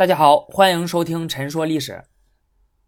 [0.00, 1.92] 大家好，欢迎收听《陈说历史》。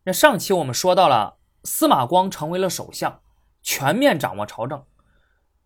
[0.05, 3.21] 那上期我们说到了司马光成为了首相，
[3.63, 4.83] 全面掌握朝政。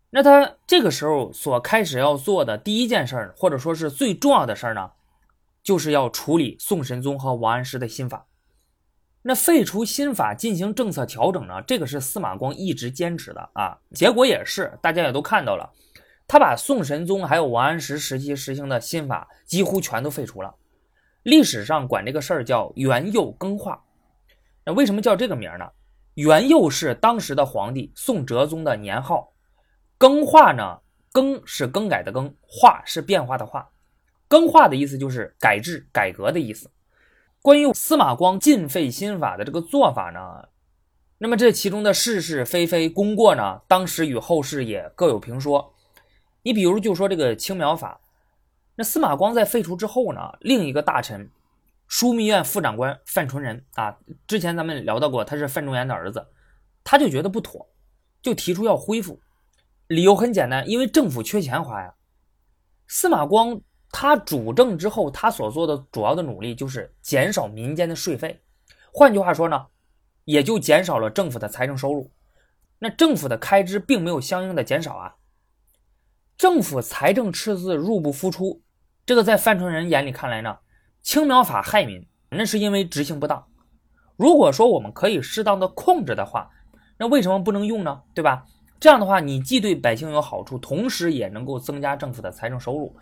[0.09, 4.91] 那他这个时候所开始要做的第一件事儿，或者说是最重要的事儿呢，
[5.63, 8.27] 就是要处理宋神宗和王安石的新法。
[9.21, 13.79] 那废除新法进行政策调整呢，这个是司马光一直坚持的啊。
[13.93, 15.71] 结果也是，大家也都看到了，
[16.27, 20.53] 他把宋神宗还有王安石时期实行的新法几乎全都废除了。
[21.27, 23.83] 历史上管这个事儿叫元佑更化。
[24.65, 25.69] 那为什么叫这个名呢？
[26.13, 29.33] 元佑是当时的皇帝宋哲宗的年号。
[29.97, 30.79] 更化呢？
[31.11, 33.69] 更是更改的更，化是变化的化。
[34.29, 36.71] 更化的意思就是改制、改革的意思。
[37.41, 40.47] 关于司马光禁废新法的这个做法呢，
[41.17, 45.73] 那么这其中的是是非非、功过呢，当时与后世也各有评说。
[46.43, 47.99] 你比如就说这个青苗法，
[48.79, 51.27] 那司马光在废除之后呢，另一个大臣
[51.89, 56.27] 枢密院副长官范纯仁啊，之前咱们聊到过，他是范仲淹的儿子，
[56.83, 57.67] 他就觉得不妥，
[58.21, 59.19] 就提出要恢复。
[59.87, 61.95] 理由很简单，因为政府缺钱花呀。
[62.87, 68.39] 司马光他主政之后，他所做的主要的努力就是减少民间的税费，
[68.93, 69.65] 换句话说呢，
[70.25, 72.11] 也就减少了政府的财政收入。
[72.77, 75.15] 那政府的开支并没有相应的减少啊，
[76.37, 78.61] 政府财政赤字入不敷出，
[79.07, 80.57] 这个在范纯仁眼里看来呢，
[81.01, 83.47] 青苗法害民，那是因为执行不当。
[84.17, 86.49] 如果说我们可以适当的控制的话，
[86.97, 88.01] 那为什么不能用呢？
[88.13, 88.43] 对吧？
[88.81, 92.93] 这样的话，你既对百姓有好处，同时也能够增加政府的财政收入，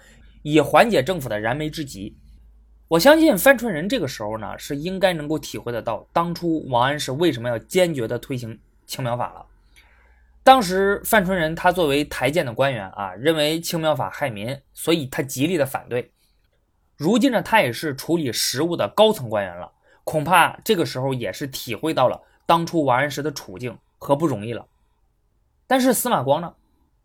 [0.43, 2.15] 以缓解政府的燃眉之急。
[2.87, 9.43] 我相信范纯仁这个时候呢，是应该能够体会得到当初王安石为什么要坚决的推行青苗法了。
[10.45, 16.11] 当时范纯仁他作为台谏的官员啊，认为青苗法害民，所以他极力的反对。
[16.95, 19.71] 如今呢，他也是处理实务的高层官员了，
[20.03, 24.67] 恐怕这个时候也是体会到了当初王安石的处境和不容易了。
[25.65, 26.53] 但是司马光呢，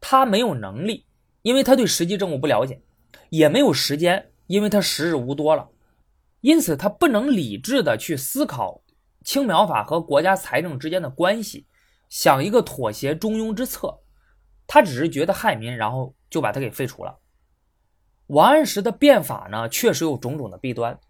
[0.02, 1.06] 他没有能力，
[1.40, 2.82] 因为他对实际政务不了解，
[3.30, 5.66] 也没有时间，因为他时日无多了，
[6.42, 8.82] 因此他不能理智的去思考
[9.24, 11.64] 青苗法和国家财政之间的关系，
[12.10, 14.00] 想一个妥协中庸之策，
[14.66, 17.18] 他只是觉得害民，然后就把他给废除了。
[18.26, 21.00] 王安石的变法呢，确实有种种的弊端，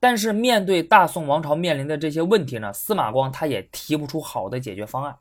[0.00, 5.16] 但是面对大宋王朝面临的这些问题呢，司马光他也提不出好的解决方案。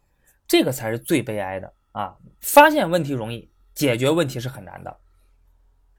[0.47, 2.17] 这个才是最悲哀的啊！
[2.41, 4.97] 发现问题容易，解决问题是很难的。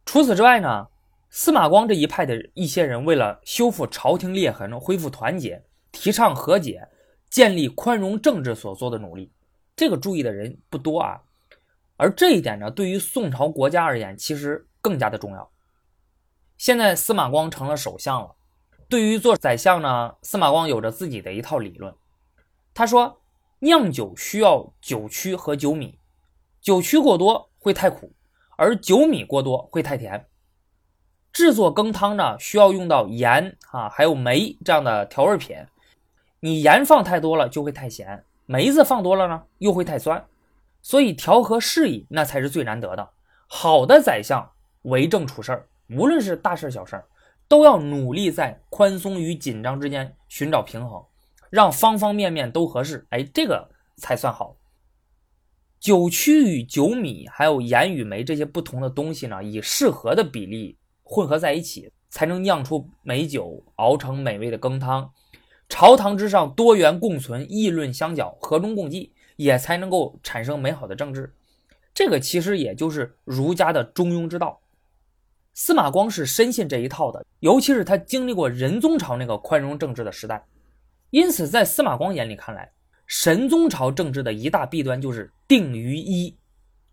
[0.04, 0.88] 除此之外呢，
[1.30, 6.86] 司马光这一派的一些人为了修复朝廷裂痕、恢复团结、提倡和解、
[7.32, 9.32] 建立宽容政治所做的努力，
[9.74, 11.20] 这个注意的人不多啊。
[11.96, 15.50] 而这一点呢，对于宋朝国家而言，其实更加的重要。
[16.58, 18.36] 现在司马光成了首相了，
[18.88, 21.92] 对于做宰相呢，司马光有着自己的一套理论。
[22.72, 23.18] 他说。
[23.64, 25.96] 酿酒需要酒曲和酒米，
[26.60, 28.12] 酒曲过多会太苦，
[28.56, 30.26] 而酒米过多会太甜。
[31.32, 35.56] 制作羹汤呢，需要用到盐啊，还有梅这样的调味品。
[36.44, 40.26] 你盐放太多了就会太咸，梅子放多了呢又会太酸。
[40.82, 43.10] 所以调和适宜那才是最难得的。
[43.46, 44.50] 好的宰相
[44.82, 47.06] 为政处事儿，无论是大事小事儿，
[47.46, 51.00] 都要努力在宽松与紧张之间寻找平衡。
[51.48, 54.56] 让方方面面都合适，哎，这个才算好。
[55.78, 65.08] 酒曲与酒米，还有盐与梅这些不同的东西呢，以适合的比例混合在一起，才能酿出美酒，熬成美味的羹汤。
[65.74, 71.34] 朝堂之上多元共存，议论相角，和衷共济，也才能够产生美好的政治。
[71.94, 74.60] 这个其实也就是儒家的中庸之道。
[75.54, 80.46] 司马光是深信这一套的，尤其是他经历过仁宗朝那个宽容政治的时代。
[81.08, 82.70] 因此，在司马光眼里看来，
[83.06, 86.36] 神宗朝政治的一大弊端就是定于一，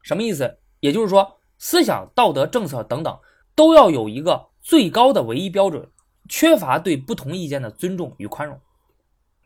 [0.01, 0.57] 什么意思？
[0.79, 3.19] 也就是说，思想、道德、政策等等
[3.55, 5.85] 都要有一个最高的唯一标准，
[6.29, 8.57] 缺乏对不同意见的尊重与宽容。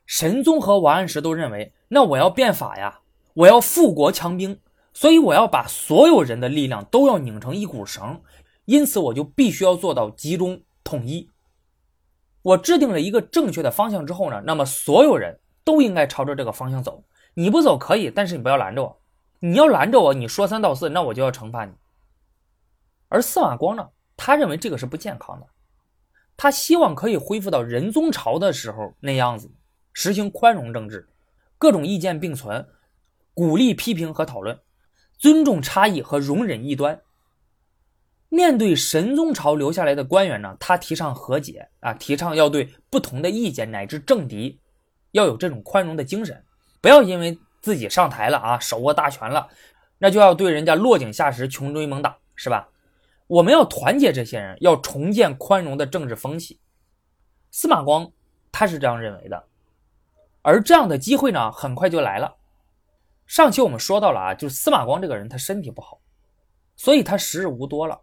[0.05, 2.99] 神宗和王安石都认为，那我要变法呀，
[3.33, 4.59] 我要富国强兵，
[4.93, 8.21] 所以我要把所有人的力量都要拧成一股绳，
[8.65, 11.29] 因此我就必须要做到集中统一。
[12.41, 17.03] 我制定了一个正确的方向之后呢，那么所有人都应该朝着这个方向走。
[17.35, 18.99] 你不走可以，但是你不要拦着我。
[19.39, 21.71] 你要拦着我，你说三道四，那我就要惩罚你。
[23.07, 25.47] 而司马光呢，他认为这个是不健康的，
[26.35, 29.49] 他希望可以恢复到仁宗朝的时候那样子，
[29.93, 31.07] 实行宽容政治，
[31.57, 32.67] 各种意见并存，
[33.33, 34.59] 鼓励批评和讨论，
[35.17, 36.99] 尊重差异和容忍异端。
[38.29, 44.59] 面对神宗朝留下来的官员呢，他提倡和解啊，提倡要对不同的意见乃至政敌
[45.11, 46.43] 要有这种宽容的精神，
[46.81, 49.47] 不要因为自己上台了啊，手握大权了，
[49.99, 52.67] 那就要对人家落井下石、穷追猛打，是吧？
[53.27, 56.59] 我们要团结这些人，要重建宽容的政治风气。
[57.51, 58.11] 司马光
[58.51, 59.43] 他是这样认为的，
[60.43, 62.35] 而这样的机会呢，很快就来了。
[63.25, 65.99] 上期我们说到了啊，就是司马光这个人，他身体不好，
[66.75, 67.99] 所以他时日无多了。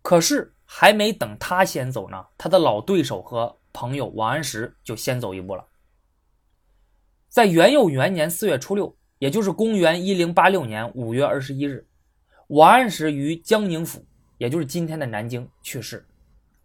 [0.00, 5.66] 可是还没等他先走呢，他的老对手和朋友王安石就先走一步了。
[7.28, 11.86] 在元佑元年四月初六，也就是公元一零八六年五月二十一日，
[12.48, 14.04] 王安石于江宁府，
[14.38, 16.06] 也就是今天的南京去世，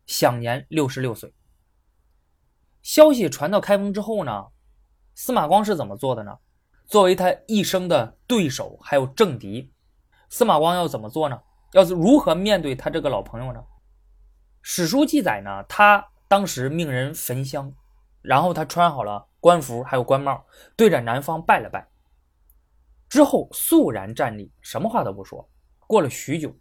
[0.05, 1.33] 享年六十六岁。
[2.83, 4.47] 消息传到开封之后呢，
[5.19, 6.37] 司马光是怎么做的呢？
[6.85, 9.73] 作为他一生的对手还有政敌，
[10.29, 11.41] 司马光要怎么做呢？
[11.73, 13.59] 要是如何面对他这个老朋友呢？
[14.61, 17.73] 史书记载呢，他当时命人焚香，
[18.21, 21.89] 然后他穿好了官服还有官帽，对着南方拜了拜，
[23.09, 25.49] 之后肃然站立，什么话都不说。
[25.87, 26.55] 过了许久，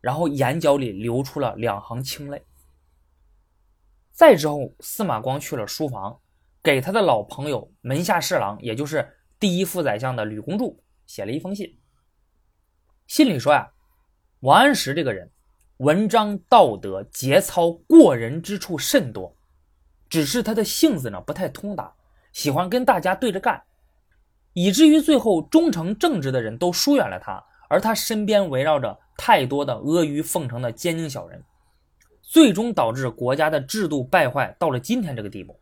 [0.00, 2.46] 然后眼角里流出了两行清泪。
[4.12, 6.20] 再之后，司马光去了书房，
[6.66, 9.08] 给他的老朋友门下侍郎，也就是
[9.38, 10.64] 第一副宰相的吕公著
[11.06, 11.78] 写了一封信，
[13.06, 13.70] 信里说呀。
[14.40, 15.30] 王安石这个人，
[15.76, 19.32] 文章道德节操过人之处甚多，
[20.08, 21.94] 只是他的性子呢不太通达，
[22.32, 23.62] 喜欢跟大家对着干，
[24.52, 31.40] 以至于最后忠诚正直的人都疏远了他，而他身边围绕着太多的阿谀奉承的奸佞小人，
[32.22, 35.56] 最终导致国家的制度败坏到了今天这个地步。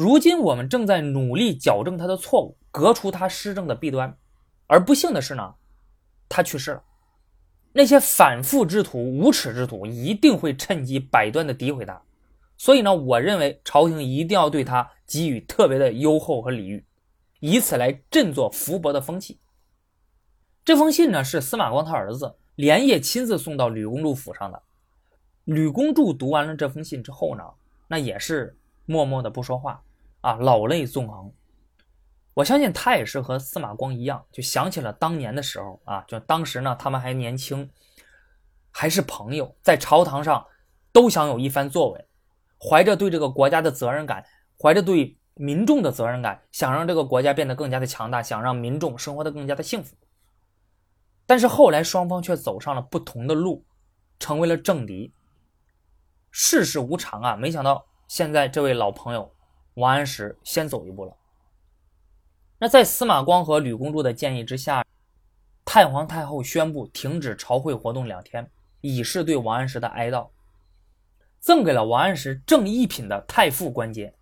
[0.00, 4.16] 如今我们正在努力矫正他的错误，革除他施政的弊端，
[4.66, 5.56] 而不幸的是呢，
[6.26, 6.82] 他去世了。
[7.74, 12.00] 那些反复之徒、无耻之徒一定会趁机百端的诋毁他，
[12.56, 16.82] 所以呢，我认为朝廷一定要对他给予特别的优厚和礼遇，
[17.40, 19.38] 以此来振作福伯的风气。
[20.64, 24.62] 这封信呢，是司马光他儿子连夜亲自送到吕公著府上的。
[25.44, 27.44] 吕公著读完了这封信之后呢，
[27.86, 28.56] 那也是
[28.86, 29.82] 默默的不说话
[30.20, 31.32] 啊，老泪纵横。
[32.34, 37.70] 我相信他也是和司马光一样，就想起了当年的时候啊，就当时呢，他们还年轻，
[38.70, 40.46] 还是朋友，在朝堂上
[40.92, 42.06] 都想有一番作为，
[42.58, 44.24] 怀着对这个国家的责任感，
[44.62, 49.96] 怀着对民众的责任感，想让这个国家变得更加的强大，想让民众生活的更加的幸福。
[51.26, 53.64] 但是后来双方却走上了不同的路，
[54.18, 55.12] 成为了政敌。
[56.30, 59.34] 世事无常啊，没想到现在这位老朋友
[59.74, 61.16] 王安石先走一步了。
[62.58, 64.84] 那在司马光和吕公著的建议之下，
[65.64, 68.50] 太皇太后宣布停止朝会活动两天，
[68.80, 70.28] 以示对王安石的哀悼，
[71.38, 74.14] 赠给了王安石正一品的太傅官阶，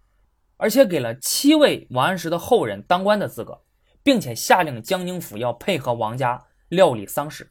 [0.57, 3.61] 而且给了七位王安石的后人当官的资格，
[4.03, 7.51] 并且下令江宁府要配合王家料理丧事。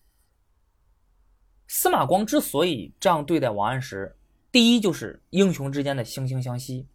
[1.67, 4.15] 司马光之所以这样对待王安石，
[4.53, 6.87] 第一就是英雄之间的惺惺相惜。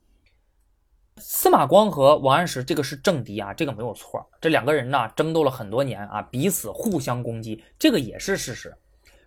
[1.18, 4.26] 司马光和王安石这个是政敌啊，这个没有错。
[4.40, 8.74] 这两个人呢争斗了很多年啊，彼此互相攻击，这个也是事实。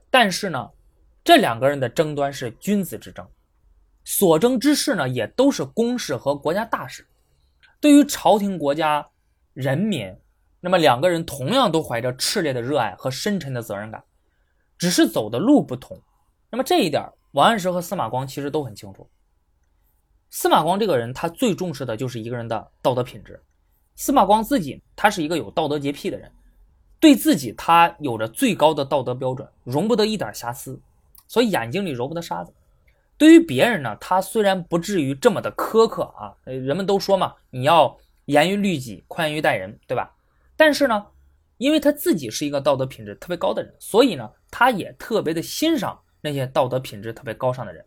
[0.10, 0.70] 但是呢，
[1.24, 3.28] 这两个人的争端是君子之争，
[4.04, 7.08] 所争之事呢也都是公事和国家大事。
[7.80, 9.08] 对于朝廷、国家、
[9.54, 10.12] 人民，
[10.60, 14.04] 那么两个人同样都怀着炽烈的热爱和深沉的责任感，
[14.78, 16.02] 只是走的路不同。
[16.50, 19.08] 那么这一点，王安石和司马光其实都很清楚。
[20.30, 23.42] 司马光这个人，他最重视的就是一个人的道德品质。
[23.96, 26.30] 司马光自己，他是一个有道德洁癖的人，
[27.00, 30.78] 对自己他有着最高的道德标准，容不得一点瑕疵，
[31.28, 32.54] 所以眼睛里揉不得沙子。
[33.18, 40.14] 对于别人呢，他虽然不至于这么的苛刻啊，人们都说嘛，你要严于律己，宽于待人，对吧？
[40.58, 41.06] 但是呢，
[41.58, 47.86] 因为他自己是一个道德品质特别高的人，所以呢，他也特别的欣赏那些道德品质特别高尚的人。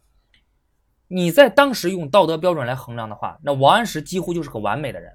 [1.09, 5.11] 你在当时用道德标准来衡量的话，那王安石几乎就是个完美的人。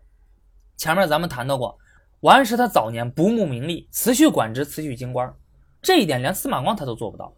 [0.75, 1.77] 前面咱们谈到过，
[2.21, 5.31] 王安石他早年不慕名利，辞去官职，辞去京官，
[5.81, 7.31] 这一点连司马光他都做不到。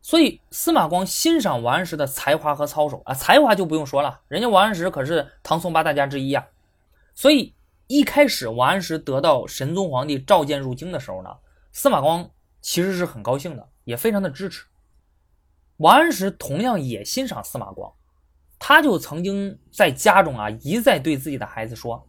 [0.00, 6.46] 所以司马光欣赏王安石的才华和操守啊，才华就不用说了，人家王安石可是唐宋八大家之一啊。
[7.14, 7.54] 所以
[7.86, 11.30] 一开始王安石得到神宗皇帝召见入京的时候呢，
[11.72, 12.30] 司马光
[12.62, 14.64] 其实是很高兴的，也非常的支持。
[15.78, 17.92] 王安石同样也欣赏司马光，
[18.58, 22.08] 他就曾经在家中啊一再对自己的孩子说：“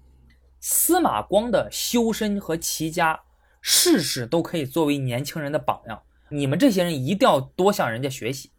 [0.61, 3.19] 司马光的修身和齐家，
[3.61, 6.01] 事事都可以作为年轻人的榜样。
[6.29, 8.51] 你们这些人一定要多向人家学习。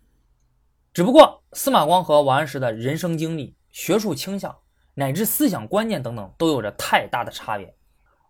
[0.92, 4.56] 只不过司马光和王安石的人生经历、学术倾向
[4.94, 7.74] 乃至思想观念等等都有着太大的差别，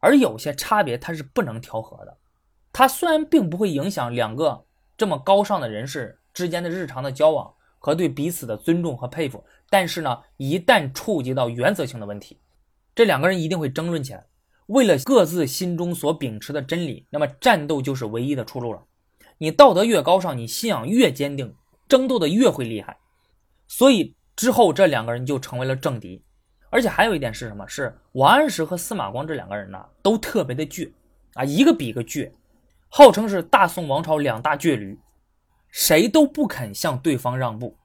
[0.01, 2.19] 而有些差别它是不能调和的。
[2.73, 4.67] 它虽然并不会影响两个
[4.97, 12.39] 这么高尚的人士之间的日常的交往和对彼此的尊重和佩服，但是呢，一旦触及到原则性的问题，
[12.95, 14.25] 这两个人一定会争论起来。
[14.67, 18.85] 为了各自心中所秉持的真理，那么战斗就是唯一的出路了。
[19.39, 21.53] 你道德越高尚，你信仰越坚定，
[21.89, 22.97] 争斗的越会厉害。
[23.67, 26.23] 所以之后这两个人就成为了政敌。
[26.71, 27.67] 而且还有一点是什么？
[27.67, 30.93] 是王安石和司马光这两个人呢，都特别的倔
[31.35, 32.31] 啊，一个比一个倔，
[32.89, 34.97] 号称是大宋王朝两大倔驴，
[35.71, 37.77] 谁都不肯向对方让步。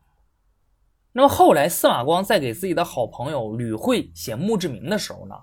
[1.12, 5.36] 那么后来司马光在给自己的好朋友吕惠写墓志铭的时候呢？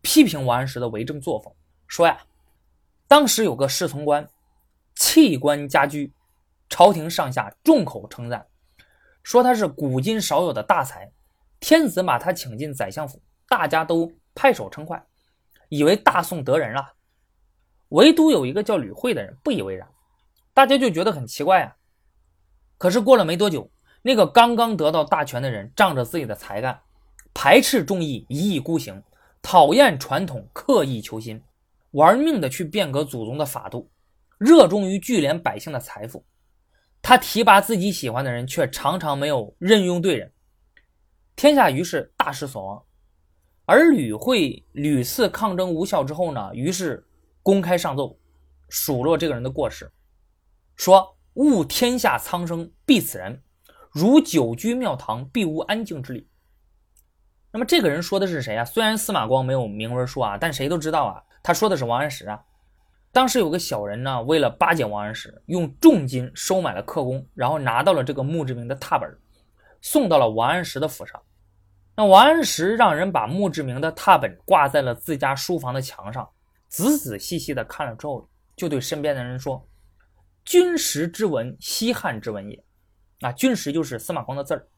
[0.00, 1.54] 批评王安石的为政作风，
[1.86, 2.18] 说呀，
[3.08, 4.28] 当时有个侍从官，
[4.94, 6.12] 弃官家居，
[6.68, 8.46] 朝廷上下众口称赞，
[9.22, 11.10] 说他是古今少有的大才，
[11.58, 15.02] 天子把他请进宰相府，大家都拍手称快，
[15.70, 16.92] 以为大宋得人了。
[17.88, 19.88] 唯独有一个叫吕惠的人不以为然，
[20.54, 21.76] 大家就觉得很奇怪啊。
[22.78, 23.70] 可是过了没多久，
[24.00, 26.80] 那个刚刚得到大权的人仗着自己的才干，
[27.34, 29.02] 排斥众议，一意孤行。
[29.46, 31.38] 讨厌传统，刻意求新，
[31.90, 33.90] 玩命的去变革祖宗的法度，
[34.38, 36.24] 热衷于聚敛百姓的财富。
[37.02, 40.32] 他提拔自己喜欢的人，却常常没有任用对人，
[41.36, 42.82] 天下于是大失所望。
[43.66, 47.06] 而吕惠屡次抗争无效之后呢，于是
[47.42, 48.18] 公开上奏，
[48.70, 49.92] 数落这个人的过失，
[50.76, 53.42] 说：“悟天下苍生必此人，
[53.90, 56.28] 如久居庙堂，必无安静之理。”
[57.52, 58.64] 那么这个人说的是谁啊？
[58.64, 62.42] 虽然司马光没有明文说啊，但谁都知道啊，他说的是王安石啊。
[63.12, 69.08] 当时有个小人呢，为了巴结王安石，用重金收买了刻工，然后拿到了这个墓志铭的拓本，
[69.80, 71.22] 送到了王安石的府上。
[71.96, 76.28] 那王安石让人把墓志铭的拓本挂在了自家书房的墙上，
[76.66, 79.64] 仔仔细细的看了之后，就对身边的人说
[80.44, 82.64] ：“君实之文，西汉之文也。”
[83.20, 84.68] 啊，君实就是司马光的字儿。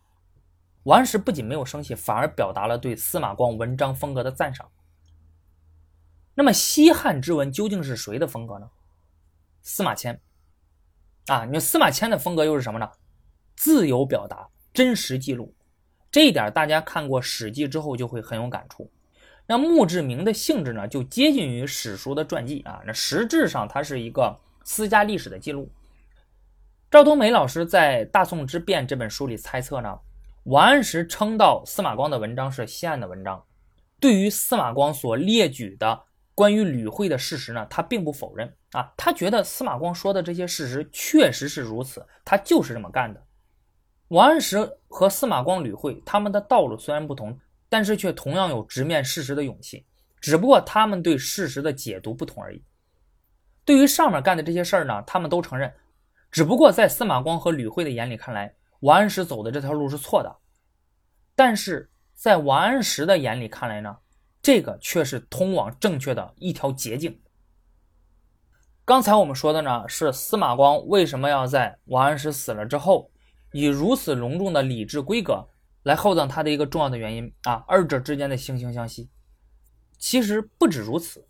[0.85, 4.70] 王安石不仅没有生气，反而表达了对司马光文章风格的赞赏。
[6.35, 8.70] 那么西汉之文究竟是谁的风格呢？
[9.62, 10.20] 司马迁
[11.26, 12.88] 啊，你说司马迁的风格又是什么呢？
[13.56, 15.52] 自由表达，真实记录。
[16.12, 18.88] 这一点大家看过《史记》之后就会很有感触。
[19.46, 22.80] 那墓志铭的性质呢，就接近于史书的传记啊。
[22.87, 25.70] 那实质上它是一个私家历史的记录。
[26.90, 30.00] 赵冬梅老师在《大宋之变》这本书里猜测呢。
[30.42, 33.44] 王安石称道司马光的文章是西汉的文章，
[34.00, 36.02] 对于司马光所列举的
[36.35, 43.23] 关于吕惠的事实呢，他并不否认啊，他觉得司马光说的这些事实确实是如此，他就是这么干的。
[44.08, 49.87] 王安石和司马光、吕惠他们的道路虽然不同，但是却同样有直面事实的勇气，
[50.20, 52.61] 只不过他们对事实的解读不同而已。
[53.66, 55.75] 对于上面干的这些事儿呢，他们都承认，
[56.30, 58.54] 只不过在司马光和吕惠的眼里看来。
[58.80, 60.37] 王安石走的这条路是错的，
[61.35, 63.96] 但是在王安石的眼里看来呢，
[64.40, 67.18] 这个却是通往正确的一条捷径。
[68.85, 73.11] 刚才我们说的呢，是司马光为什么要在王安石死了之后，
[73.52, 75.49] 以如此隆重的礼制规格
[75.82, 79.11] 来厚葬他的一个重要的原因啊，二者之间的惺惺相惜。
[79.99, 81.25] 其实不止如此，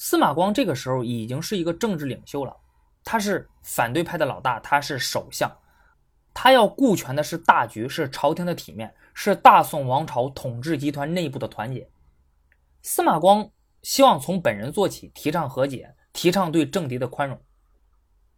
[0.00, 2.56] 司马光这个时候已经是一个政治领袖了，
[3.02, 5.50] 他是反对派的老大，他是首相。
[6.32, 11.90] 他要顾全的是大局，是朝廷的体面，是大宋王朝统治集团内部的团结。
[12.80, 13.50] 司马光
[13.82, 17.36] 希望从本人做起，提倡和解，提倡对政敌的宽容。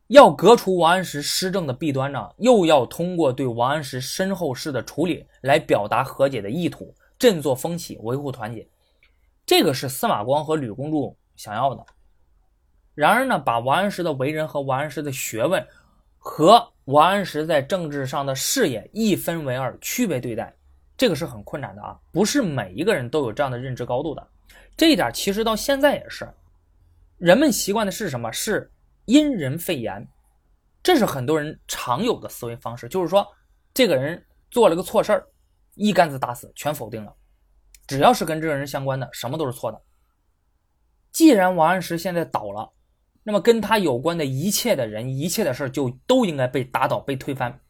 [0.06, 8.66] 要革除王安石施政的弊端呢，又要通过对王安石身后事的处理来表达和解的意图，振作风气，维护团结。
[9.44, 11.82] 这个是司马光和吕公主想要的。
[12.94, 15.66] 然而呢，把王安石的为人和王安石的学问。
[16.22, 20.54] 和王安石在政治上的事业一分为二，区别对待，
[20.94, 21.98] 这个是很困难的啊！
[22.12, 24.28] 不是每一个人都有这样的认知高度的。
[24.76, 26.30] 这一点其实到现在也是，
[27.16, 28.30] 人们习惯的是什么？
[28.30, 28.70] 是
[29.06, 30.06] 因人废言，
[30.82, 32.86] 这是很多人常有的思维方式。
[32.86, 33.26] 就是说，
[33.72, 35.26] 这个人做了个错事儿，
[35.74, 37.16] 一竿子打死，全否定了。
[37.86, 39.80] 只要是跟这个人相关的，什么都是错的。
[41.12, 42.72] 既然王安石现在倒了。
[43.22, 47.60] 那么跟他有关的一切的人、一切的事儿就都应该被打倒、被推翻。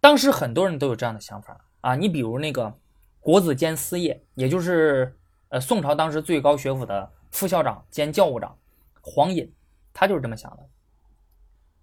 [0.00, 2.72] 当时很多人都有这样的想法啊，你比如那个
[3.18, 5.16] 国子监司业，也就是
[5.48, 8.56] 呃宋朝当时最高学府的副校长兼教务长
[9.00, 9.50] 黄隐，
[9.94, 10.68] 他就是这么想的。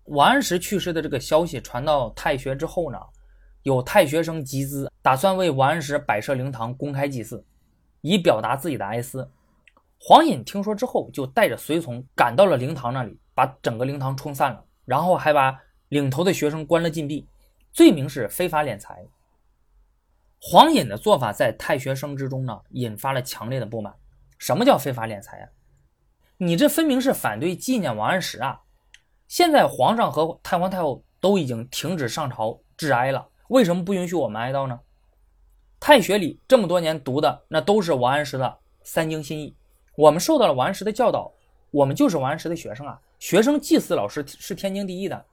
[0.05, 2.99] 王安石去世的这个消息传到太学之后呢，
[3.63, 7.43] 有太学生集资，打算为王安石摆设灵堂，公开祭祀，
[8.01, 9.27] 以表达自己的哀思。
[10.05, 15.57] 黄隐听说之后，就带着随从赶到了灵堂那里，把整个灵堂冲散了，然后还把
[15.87, 17.25] 领头的学生关了禁闭，
[17.71, 19.07] 罪名是非法敛财。
[20.41, 23.95] 黄隐的做法在太学生之中呢，引发了强烈的不满。
[24.37, 25.47] 什么叫非法敛财啊？
[26.35, 28.59] 你这分明是反对纪念王安石啊！
[29.29, 34.77] 现在皇上和太皇太后都已经停止上朝致哀了，为什么不允许我们哀悼呢？
[35.79, 39.55] 太学里这么多年读的那都是王安石的三经新义，
[39.95, 41.31] 我们受到了王安石的教导，
[41.71, 42.99] 我们就是王安石的学生啊！
[43.19, 45.25] 学生祭祀老师是天经地义的，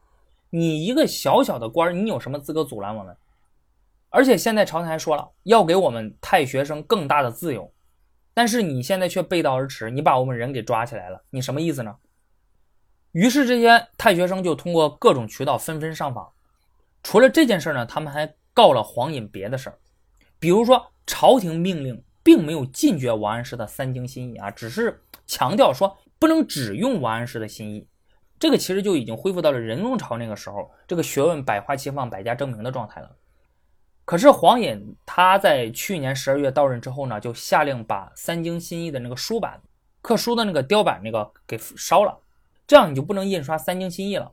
[0.51, 3.17] 你一个小小的官你有什么资格阻拦我们？
[4.11, 7.73] 而且现在朝廷还说了，要给我们太学生更大的自由。
[8.35, 11.97] 但是你现在却背道而驰，你把我们人给抓起来了，你什么意思呢？
[13.13, 16.31] 于是这些太学生就通过各种渠道纷纷上访。
[17.03, 19.79] 除了这件事呢，他们还告了黄隐别的事儿，
[20.39, 27.85] 比如说朝廷命令并没有禁绝王安石的三经心意啊，只是强调说不能只用王安石的心意。
[28.39, 33.11] 这个其实就已经恢复到了仁宗朝那个时候，这个学问百花齐放、百家争鸣的状态了。
[34.05, 39.61] 可是黄隐他在去年十二月到任之后呢，就下令把三经新义的那个书版、
[40.01, 42.17] 刻书的那个雕版那个给烧了，
[42.65, 44.31] 这样你就不能印刷三经新义了。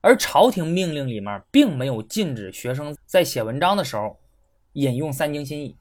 [0.00, 4.18] 而朝廷命令里面并没有禁止学生在写文章的时候
[4.72, 5.76] 引用三经新义。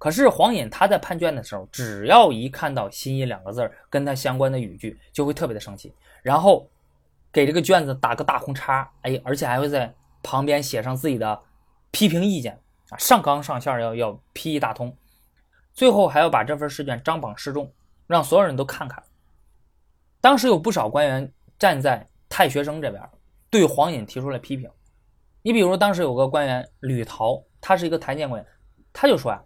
[0.00, 6.68] 可是黄隐他在判卷的时候，只要一看到“新义”两个字跟他相关的语句，就会特别的生气，然后
[7.32, 11.40] 给这个卷子打个大红叉，哎，而且还会在旁边写上自己的。
[11.92, 12.56] 批评意见
[12.90, 14.96] 啊，上纲上线要要批一大通，
[15.72, 17.68] 最后还要把这份试卷张榜示众，
[18.06, 19.02] 让所有人都看看。
[20.20, 23.02] 当时有不少官员站在太学生这边，
[23.50, 24.70] 对黄隐提出了批评。
[25.42, 28.52] 你比如当时有个官员吕陶，他是一个台谏官员，
[28.92, 29.42] 他就说啊，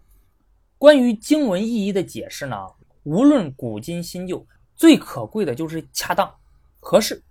[0.77, 2.55] 关于经文意义的解释呢，
[3.03, 4.45] 无论古今新旧，
[4.75, 6.29] 最可贵的就是恰当、
[6.79, 7.23] 合适。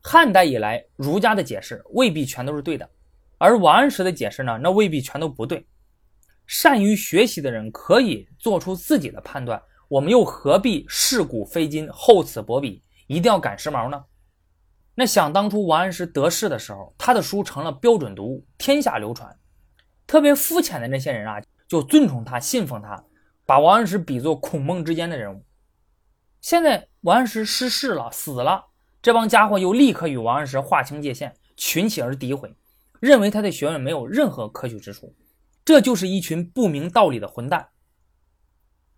[0.00, 2.88] 汉代以来，儒家的解释未必全都是对的。
[3.36, 5.66] 而王安石的解释呢，那未必全都不对。
[6.46, 14.02] 善于学习的人可以做出自己的判断，我们又何必视古非今，厚此薄彼，一定要赶时髦呢？
[14.94, 19.36] 那想当初王安石得势的时候，他的书成了标准读物，天下流传。
[20.06, 23.04] 特别肤浅的那些人啊，就尊崇他，信奉他，
[23.46, 25.44] 把王安石比作孔孟之间的人物。
[26.40, 28.64] 现在王安石失势了，死了，
[29.02, 32.56] 这帮家伙又立刻与王安石划清界限，群起而诋毁。
[33.00, 35.14] 认为他的学问没有任何可取之处，
[35.64, 37.68] 这就是一群不明道理的混蛋。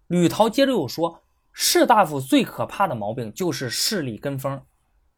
[0.06, 4.62] 吕陶接着又说，士大夫最可怕的毛病就是势力跟风，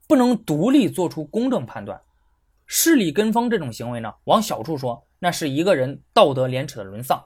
[0.09, 2.01] 不能独立做出公正判断。
[2.67, 7.19] 势力跟风这种行为呢，往小处说，那是一个人道德廉耻的沦丧；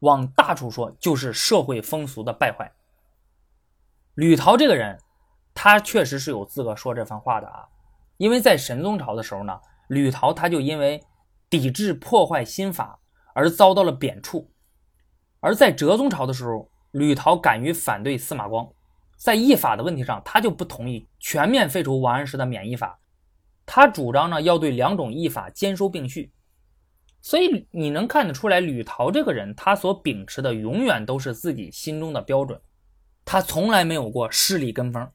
[0.00, 2.72] 往大处说，就是社会风俗的败坏。
[4.14, 4.98] 吕陶这个人，
[5.54, 7.66] 他确实是有资格说这番话的啊，
[8.16, 9.60] 因为在神宗朝的时候呢。
[9.88, 11.04] 吕陶他就因为
[11.50, 12.98] 抵制破坏新法
[13.34, 14.48] 而遭到了贬黜，
[15.40, 18.66] 而在哲宗朝的时候，吕陶敢于反对司马光，
[19.18, 22.98] 在议法的问题上，他就不同意全面废除王安石的免议法，
[23.66, 26.32] 他主张呢要对两种议法兼收并蓄，
[27.24, 32.60] 所以你能看得出来，吕陶这个人他所秉持的永远都是自己心中的标准，
[33.24, 35.10] 他从来没有过势力跟风。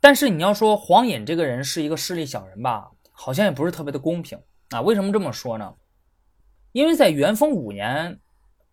[0.00, 2.90] 但是你要说黄隐这个人是一个势利小人吧？
[3.10, 4.80] 好像也不是特别的公平啊？
[4.80, 5.74] 为什么这么说呢？
[6.72, 8.18] 因为在元丰五年，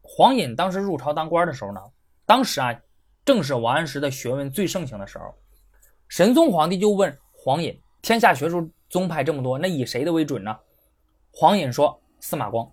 [0.02, 1.82] 黄隐当时入朝当官的时候呢，
[2.26, 2.74] 当时啊，
[3.26, 5.26] 正是王安石的学问最盛行的时候。
[6.08, 10.58] 神宗皇帝就问黄隐：“天下学术宗派这么多，那以谁的为准呢？”
[11.38, 12.70] 黄隐说：“司马光。”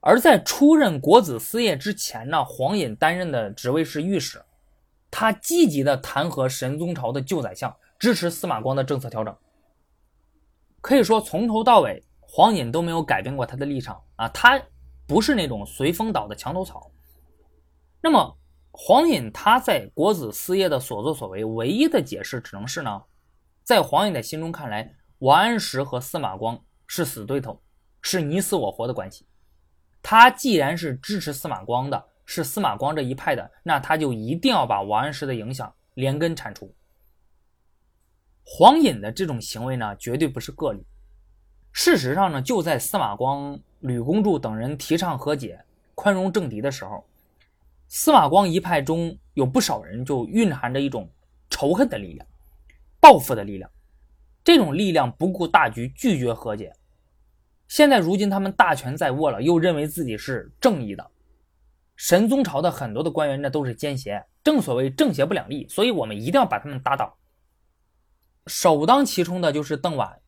[0.00, 4.42] 而在出任国子司业之前呢，黄隐担任的职位是御史，
[5.10, 9.36] 他积极的弹劾神宗朝的旧宰相，支持司马光的政策调整。
[10.80, 14.28] 可以说，从头到尾，黄隐都没有改变过他的立场啊！
[14.30, 14.60] 他
[15.06, 16.90] 不是那种随风倒的墙头草。
[18.00, 18.36] 那么，
[18.72, 23.04] 黄隐他在国子司业的所作所为，唯一的解释只能是呢，
[23.62, 27.61] 在黄隐的心中看来，王安石和司马光是死对头，
[28.02, 29.24] 是你死我活的关系。
[30.02, 36.74] 他既然是支持司马光的，是司马光这一派的，那他就一定要把王安石的影响连根铲除。
[38.44, 40.84] 黄隐的这种行为呢，绝对不是个例。
[41.70, 47.06] 事实上呢，就在司马光、吕公著等人提倡和解、宽容政敌的时候，
[47.88, 51.08] 司马光一派中有不少人就蕴含着一种
[51.48, 52.26] 仇恨的力量、
[53.00, 53.70] 报复的力量。
[54.42, 56.74] 这种力量不顾大局，拒绝和解。
[57.72, 61.10] 现在如今他们大权在握了，又认为自己是正义的。
[61.96, 67.16] 神宗朝的很多的官员那都是奸邪，正所谓正邪不两立，所以我们一定要把他们打倒。
[68.46, 70.20] 首当其冲的就是邓婉。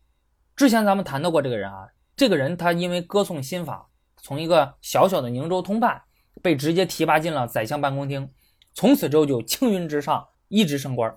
[0.57, 3.91] 之前咱们谈到过这个人啊，这个人他因为歌颂新法，
[4.23, 6.01] 从一个小小的宁州通判，
[6.41, 8.31] 被直接提拔进了宰相办公厅，
[8.73, 11.15] 从此之后就青云直上，一直升官。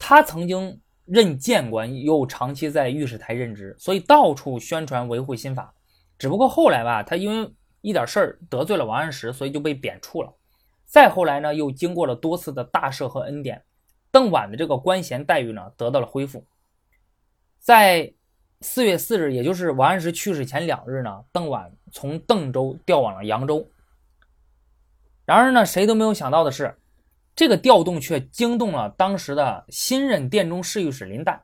[0.00, 0.80] 他曾经。
[1.10, 5.74] 任谏官，又长期在御史台任职，所以到处宣传维护新法。
[6.16, 10.32] 只不过后来吧，他因为一点事儿得罪了王安石，所以就被贬黜了。
[10.84, 13.60] 再后来呢，又经过了多次的大赦和恩典，
[14.12, 16.46] 邓婉的这个官衔待遇呢得到了恢复。
[17.58, 18.14] 在
[18.60, 23.68] 四月四日，也就是王安石去世前两日呢，邓婉从邓州调往了扬州。
[25.24, 26.76] 然而呢，谁都没有想到的是。
[27.34, 31.40] 这个调动却惊动了当时的新任殿中侍御史林旦，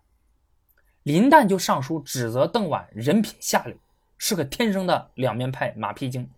[1.02, 3.74] 林旦就上书指责邓婉人品下流，
[4.18, 6.28] 是个天生的两面派马屁精，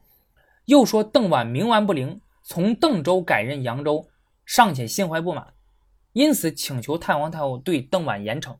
[0.66, 4.06] 又说邓婉冥顽不灵，从邓州改任扬州
[4.44, 5.54] 尚且心怀不满，
[6.12, 8.56] 因此请求太皇太后对邓婉严惩。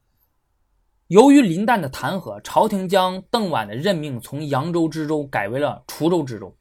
[1.06, 6.57] 由于林旦的弹劾，朝廷将邓婉的任命从扬州知州改为了滁州知州。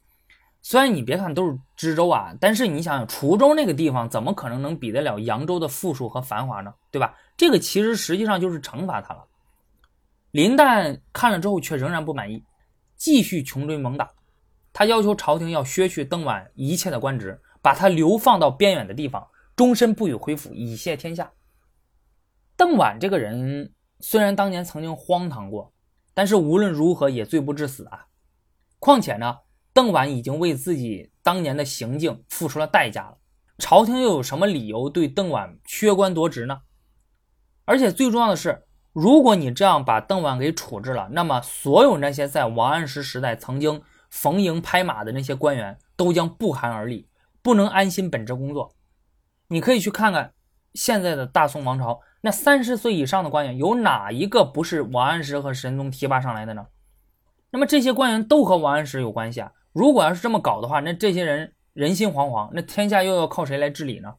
[0.69, 6.73] 虽然你别看都是知州啊，但是你想想，滁州那个地方怎么可能能比得了扬州的富庶和繁华呢？
[6.91, 7.15] 对吧？
[7.37, 9.25] 这个其实实际上就是惩罚他了。
[10.31, 12.43] 林旦看了之后却仍然不满意，
[12.97, 14.11] 继续穷追猛打。
[14.73, 19.25] 他要求朝廷要削去邓婉一切的官职，把他流放到边远的地方，
[19.55, 21.31] 终身不予恢复，以谢天下。
[22.57, 25.71] 邓婉这个人虽然当年曾经荒唐过，
[26.13, 28.07] 但是无论如何也罪不至死啊。
[28.79, 29.37] 况且呢？
[29.77, 33.17] 邓婉已经为自己当年的行径付出了代价了，
[33.59, 36.61] 朝廷又有什么理由对邓婉削官夺职呢？
[37.65, 47.07] 而且最重要的是，如果你这样把邓婉给处置了，那么所有那些在王安石时代曾经逢迎拍马的那些官员都将不寒而栗，
[47.43, 48.73] 不能安心本职工作。
[49.49, 50.33] 你可以去看看
[50.73, 56.65] 现在的大宋王朝，那三十岁以上的官员有哪一个不是王安石和神宗提拔上来的呢？
[57.51, 59.51] 那么这些官员都和王安石有关系啊。
[59.77, 64.15] 如果要是这么搞的话，那这些人人心惶惶，那天下又要靠谁来治理呢？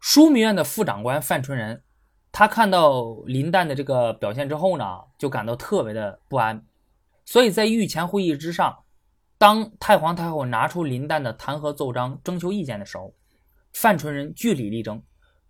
[0.00, 1.82] 枢密院的副长官范纯仁，
[2.30, 4.84] 他看到林旦的这个表现之后呢，
[5.18, 6.64] 就感到特别的不安。
[7.24, 8.84] 所以在御前会议之上，
[9.38, 13.12] 当太皇太后拿出林旦的弹劾奏章征求意见的时候，
[13.72, 15.02] 范纯仁据理力争，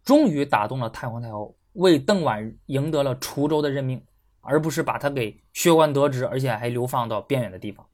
[0.03, 4.03] 终于打动了太皇太后，为邓婉赢得了滁州的任命，
[4.41, 7.85] 而不是把他给削官得职，而且还流放到边远的地方。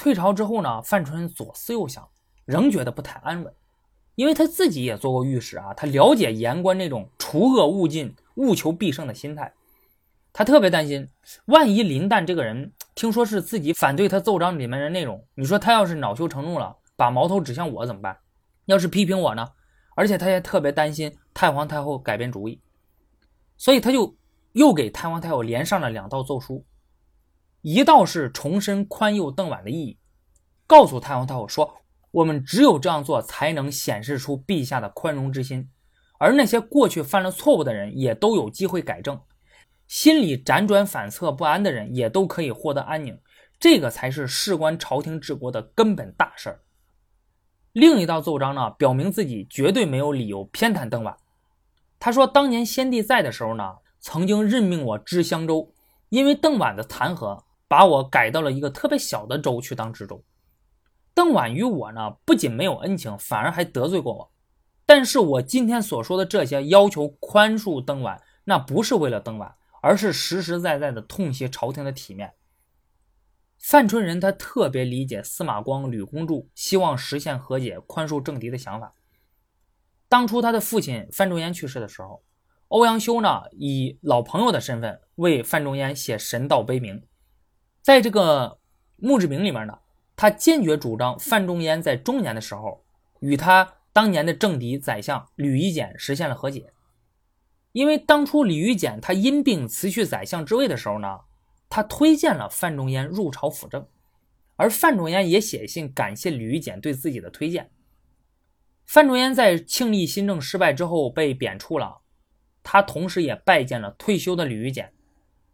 [0.00, 2.08] 退朝之后呢，范纯左思右想，
[2.46, 3.52] 仍觉得不太安稳，
[4.14, 9.52] 因为他自己也做过御史啊，他了解言官那种除恶务尽、务求必胜的心态。
[10.32, 11.06] 他特别担心，
[11.44, 18.16] 万一林旦这个人听说是自己反对他奏章里面的内容，你说他要是恼羞成怒了，把矛头指向我怎么办？
[18.64, 19.46] 要是批评我呢？
[19.96, 22.58] 而且他也特别担心太皇太后改变主意，
[23.58, 24.16] 所以他就
[24.52, 26.64] 又给太皇太后连上了两道奏书。
[27.62, 29.98] 一道是重申宽宥邓婉的意义，
[30.66, 31.74] 告诉太皇太后说，
[32.10, 35.68] 我们只有这样做，才能显示出陛下的宽容之心，
[36.18, 39.20] 而那些过去犯了错误的人，也都有机会改正，
[39.86, 43.20] 心里辗转反侧不安的人，也都可以获得安宁，
[43.58, 46.62] 这个才是事关朝廷治国的根本大事儿。
[47.72, 51.14] 另一道奏章呢，表明自己绝对没有理由偏袒邓婉。
[51.98, 55.74] 他说，当年先帝在的时候呢，曾经任命我知襄州，
[56.08, 57.42] 因为邓婉的弹劾。
[57.70, 60.24] 把我改到了一个特别小的州去当知州。
[61.14, 64.32] 邓婉与我呢，不仅没有恩情，反而还得罪过我。
[64.84, 72.34] 但是我今天所说的这些要求宽恕邓婉，那不是为了邓婉，而是实实在在的痛惜朝廷的体面。
[73.60, 78.92] 范春仁他特别理解司马光、吕公著希望实现和解、宽恕政敌的想法。
[80.08, 82.24] 当初他的父亲范仲淹去世的时候，
[82.66, 87.00] 欧阳修呢以老朋友的身份为范仲淹写神道碑铭。
[87.82, 88.58] 在这个
[88.96, 89.78] 墓志铭里面呢，
[90.14, 92.84] 他坚决主张范仲淹在中年的时候
[93.20, 96.72] 与他当年的政敌宰相吕夷简实现了和解。
[97.72, 101.20] 因为当初吕夷简他因病辞去宰相之位的时候呢，
[101.68, 103.86] 他推荐了范仲淹入朝辅政，
[104.56, 107.70] 而范仲淹也写信感谢吕夷简对自己的推荐。
[108.86, 112.00] 范仲淹在庆历新政失败之后被贬黜了，
[112.62, 114.92] 他同时也拜见了退休的吕夷简。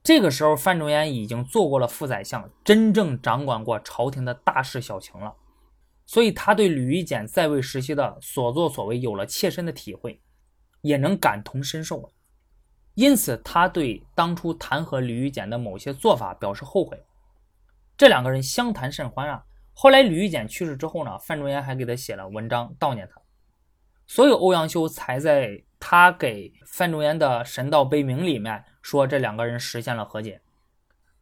[0.07, 5.35] 这个时候，范仲淹已经做过了副宰相，真正掌管过朝廷的大事小情了，
[6.07, 10.23] 所以他对吕夷简在位时期的所作所为有了切身的体会，
[10.83, 12.09] 也能感同身受了。
[12.95, 17.03] 因此他对当初弹劾吕玉简的某些做法表示后悔。
[17.97, 19.43] 这两个人相谈甚欢啊。
[19.73, 23.21] 后来吕玉简去世之后呢，范仲淹还给他写了文章悼念他，
[24.07, 30.41] 所以欧阳修才在他给范仲淹的《神道碑铭》里面说这两个人实现了和解。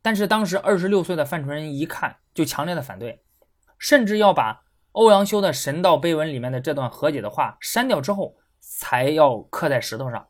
[0.03, 3.23] 但是当时二十六岁的范纯仁一看就强烈的反对，
[3.79, 10.29] 甚至要把欧阳修的《神道碑文》里面的这段和解的话删掉之后，才要刻在石头上。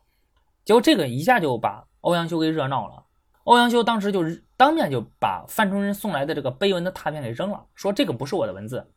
[0.63, 3.03] 结果这个一下就把欧阳修给惹恼了。
[3.43, 4.23] 欧阳修当时就
[4.55, 8.89] 当面就把范纯仁送来的这个碑文的拓片给扔了，说这个不是我的文字。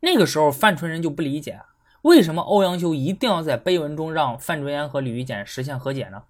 [0.00, 1.62] 那个时候范纯仁就不理解，
[2.02, 6.24] 为什么欧阳修一定要在碑文中让范仲淹和李玉简实现和解呢？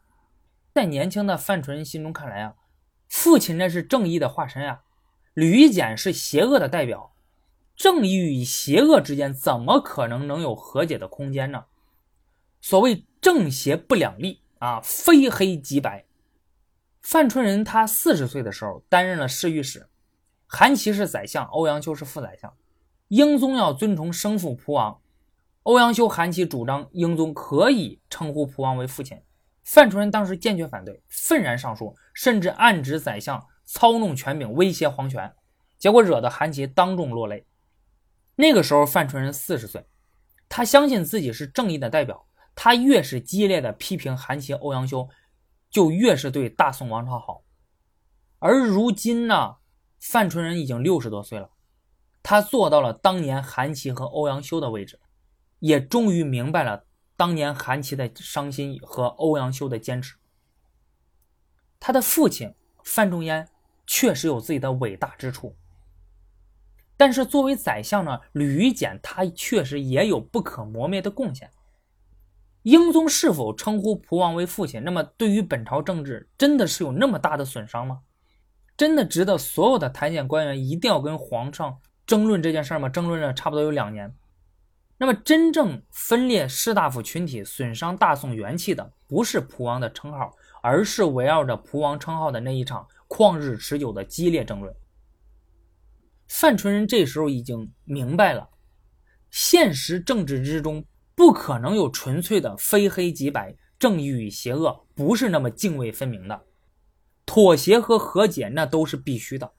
[0.77, 2.55] 在年轻的范纯心中看来啊，
[3.09, 4.83] 父亲那是正义的化身啊，
[5.33, 7.15] 吕玉简是邪恶的代表，
[7.75, 11.65] 正义与邪恶之间怎么可能能有和解的空间呢？
[12.61, 16.05] 所谓正邪不两立啊，非黑即白。
[17.01, 19.89] 范纯仁他四十岁的时候担任了侍御史，
[20.47, 22.53] 韩琦是宰相，欧阳修是副宰相。
[23.09, 25.01] 英宗要尊崇生父蒲王，
[25.62, 29.23] 欧阳修、韩琦主张英宗可以称呼蒲王为父亲。
[29.67, 35.35] 范纯仁当时坚决反对，愤然上书，甚至暗指宰相操弄权柄，威胁皇权，
[35.77, 37.45] 结果惹得韩琦当众落泪。
[38.37, 39.85] 那个时候范纯仁四十岁，
[40.49, 45.07] 他相信自己是正义的代表，他越是激烈的批评韩琦、欧阳修。
[45.69, 47.43] 就越是对大宋王朝好，
[48.39, 49.57] 而如今呢，
[50.01, 51.51] 范纯仁已经六十多岁了，
[52.23, 54.99] 他做到了当年韩琦和欧阳修的位置，
[55.59, 56.85] 也终于明白了
[57.17, 60.17] 当年韩琦的伤心和欧阳修的坚持。
[61.81, 63.49] 他的父亲范仲淹
[63.87, 65.57] 确实有自己的伟大之处，
[66.97, 71.51] 但是作为宰相呢，吕夷简他确实也有不可磨灭的贡献。
[72.63, 74.83] 英宗是否称呼蒲王为父亲？
[74.83, 78.01] 那么对于本朝政治，真的是有那么大的损伤吗？
[78.77, 82.89] 真的值得所有的台检官员一定要跟皇上争论这件事吗？
[82.89, 84.13] 争论了差不多有两年。
[84.99, 94.75] 那么真正分裂士大夫群体、损伤大宋元气的，不是蒲王的称号，而是围绕着蒲王称号的那一场旷日持久的激烈争论。
[96.29, 98.49] 范纯仁这时候已经明白了，
[99.31, 100.85] 现实政治之中。
[101.15, 106.43] 不可能有纯粹的非黑即白，正义与邪恶不是那么泾渭分明的，
[107.25, 109.55] 妥协和和解那都是必须的。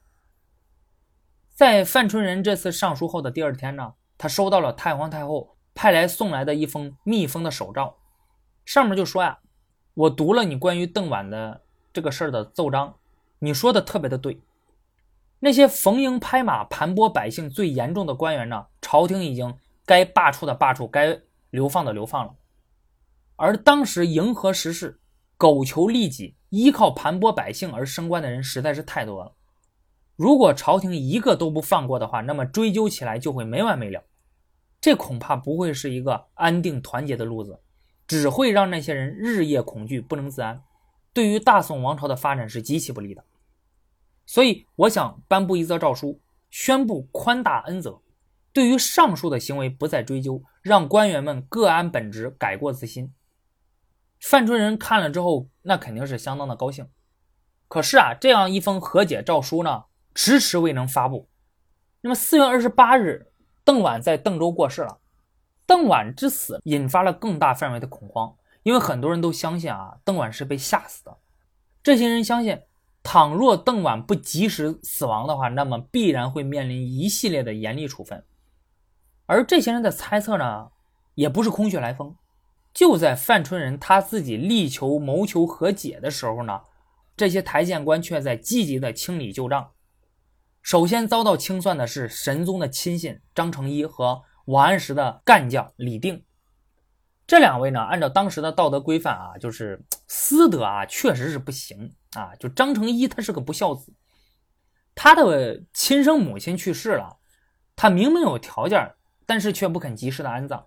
[1.49, 7.95] 在范纯仁这次上书后的第二天呢，他收到了太皇太后派来送来的一封密封的手诏，
[8.65, 9.39] 上面就说呀
[9.93, 11.61] ：“我读了你关于邓婉的
[11.93, 12.95] 这个事儿的奏章，
[13.39, 14.41] 你说的特别的对，
[15.39, 22.35] 那些逢迎拍马、盘剥百姓最严重的官员呢，朝廷已经该罢黜的罢黜，该。”流放的流放了，
[23.37, 24.99] 而当时迎合时势、
[25.37, 29.31] 苟求利己、依靠盘剥百姓而升官的人实在是太多了。
[30.17, 34.03] 如果朝廷一个都不放过的话，那么追究起来就会没完没了。
[34.87, 37.59] 这恐怕不会是一个安定团结的路子，
[38.07, 40.63] 只会让那些人日夜恐惧、不能自安，
[41.11, 43.21] 对于大宋王朝的发展是极其不利的。
[44.25, 47.99] 所以，我想颁布一则诏书，宣布宽大恩泽。
[48.53, 53.11] 对于上述的行为不再追究，让官员们各安本职，改过自新。
[54.21, 56.87] 范纯仁看了之后，那肯定是相当的高兴。
[57.67, 59.83] 可是啊，这样一封和解诏书呢，
[60.15, 61.27] 迟迟未能发布。
[61.99, 63.27] 那么四月二十八日，
[63.67, 64.99] 邓婉在邓州过世了。
[65.65, 71.17] 邓婉之死引发了更大范围的恐慌，因为很多人都相信啊，邓婉是被吓死的。
[71.83, 72.61] 这些人相信，
[73.03, 78.23] 倘若邓婉不及时死亡的话，那么必然会面临一系列的严厉处分。
[79.25, 80.69] 而这些人的猜测呢，
[81.15, 82.15] 也不是空穴来风。
[82.73, 86.61] 就在范纯仁他自己力求谋求和解的时候呢，
[87.17, 89.71] 这些台谏官却在积极的清理旧账。
[90.67, 96.25] 首先遭到清算的是神宗的亲信张承一和王安石的干将李定。
[97.25, 102.35] 这两位呢，按照当时的道德规范啊，就是私德啊，确实是不行啊。
[102.35, 103.93] 就张承一他是个不孝子，
[104.93, 107.15] 他的亲生母亲去世了，
[107.77, 108.93] 他明明有条件。
[109.25, 110.65] 但是却不肯及时的安葬，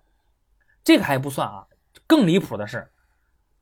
[0.83, 1.67] 这个还不算啊，
[2.07, 2.91] 更离谱的是，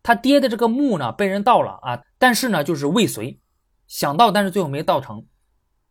[0.01, 3.41] 他爹的这个墓呢被人盗了啊，但是呢就是未遂，
[3.87, 5.25] 想盗但是最后没盗成。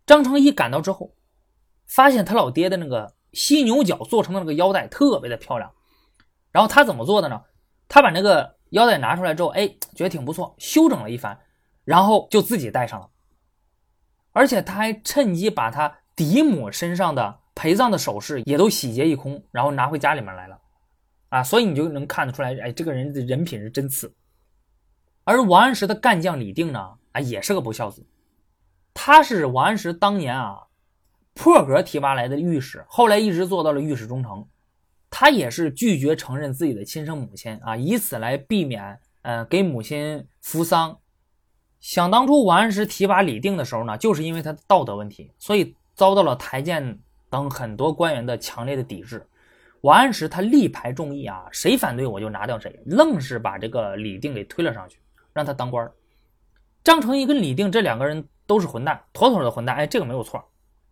[0.08, 1.14] 张成一赶到之后，
[1.86, 5.72] 发现他老爹的那个犀牛角做成的那个腰带特别的漂亮，
[6.50, 7.42] 然后他怎么做的呢？
[7.86, 11.38] 他把那个腰带拿出来之后，哎，觉得挺不错，修整了一番，
[11.84, 13.08] 然后就自己戴上了，
[14.32, 17.38] 而且他还趁机把他嫡母身上的。
[17.60, 20.60] 陪葬的首饰也都洗劫一空，然后拿回家里面来了，
[21.28, 24.14] 啊，所以你就能看得出来，哎，这个人的人品是真次。
[25.24, 28.06] 而王安石的干将李定呢，啊，也是个不孝子。
[29.00, 30.58] 他是王安石当年啊
[31.32, 34.44] 破格提拔来的御史，后来一直做到了御史中丞。
[35.08, 40.98] 他也是拒绝承认自己的亲生母亲啊，以此来避免呃给母亲扶丧。
[41.78, 46.98] 想当初王安石提拔李定的时候呢，就是因为他的道德问题，所以遭到了台谏
[47.30, 49.24] 等很多官员的强烈的抵制。
[49.82, 54.98] 王安石他力排众议啊，谁反对我就拿掉谁，愣是把这个李定给推了上去，
[55.32, 55.88] 让他当官。
[56.82, 60.42] 张承义跟李定这两个人都是混蛋，妥妥的混蛋，哎，这个没有错。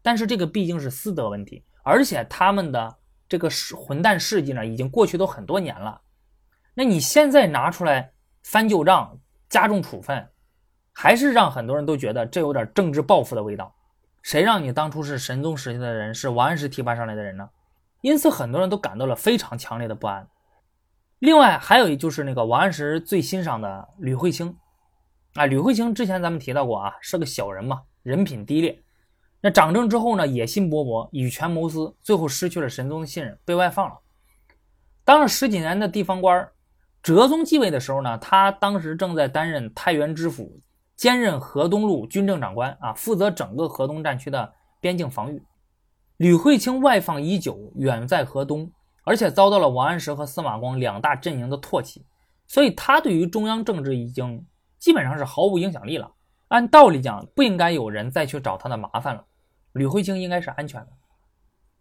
[0.03, 2.97] 但是这个毕竟是私德问题，而且他们的
[3.29, 6.03] 这个混蛋事迹呢，已经过去都很多年了。
[6.75, 10.29] 那你现在拿出来翻旧账，加重处分，
[10.92, 13.75] 还是让很多人都觉得这有点政治报复的味道。
[14.23, 17.49] 谁让你当初是神宗时期的人，是王安石提拔上来的人呢？
[18.03, 20.29] 因此，很多人都感到了非常强烈的不安。
[21.19, 24.57] 另外，还有就是那个王安石最欣赏的吕惠卿，
[25.37, 28.83] 啊，吕惠卿之前咱们提到过啊，是个小人嘛，人品低劣。
[29.42, 33.96] 那掌政之后呢，野心勃勃，以权谋私，最后失去了神宗的信任，被外放了。
[35.05, 36.49] 当了十几年的地方官，
[37.03, 40.59] 哲宗继位的时候呢，他当时正在担任太原知府，
[40.96, 45.42] 兼任河东路军政长官啊，负责整个河东战区的边境防御。
[46.16, 48.72] 吕惠卿外放已久，远在河东，
[49.05, 52.07] 而且遭到了王安石和司马光两大阵营的唾弃，
[52.49, 54.44] 所以他对于中央政治已经
[54.79, 56.12] 基本上是毫无影响力了。
[56.49, 59.25] 按道理讲，不应该有人再去找他的麻烦了。
[59.73, 60.89] 吕惠卿应该是安全的。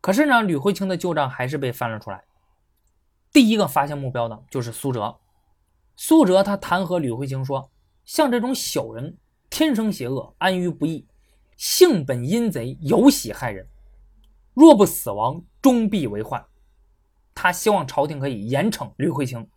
[0.01, 2.23] 可是呢，吕惠卿的旧账还是被翻了出来。
[3.31, 5.17] 第一个发现目标的就是苏辙。
[5.95, 7.69] 苏辙他弹劾吕惠卿说
[8.05, 9.17] ：“像这种小人，
[9.49, 11.08] 天生邪恶，安于不义，
[11.58, 13.67] 性本阴贼，有喜害人。”
[14.53, 16.45] 若不死亡，终必为患。
[17.34, 19.47] 他希望朝廷可以严惩吕惠卿。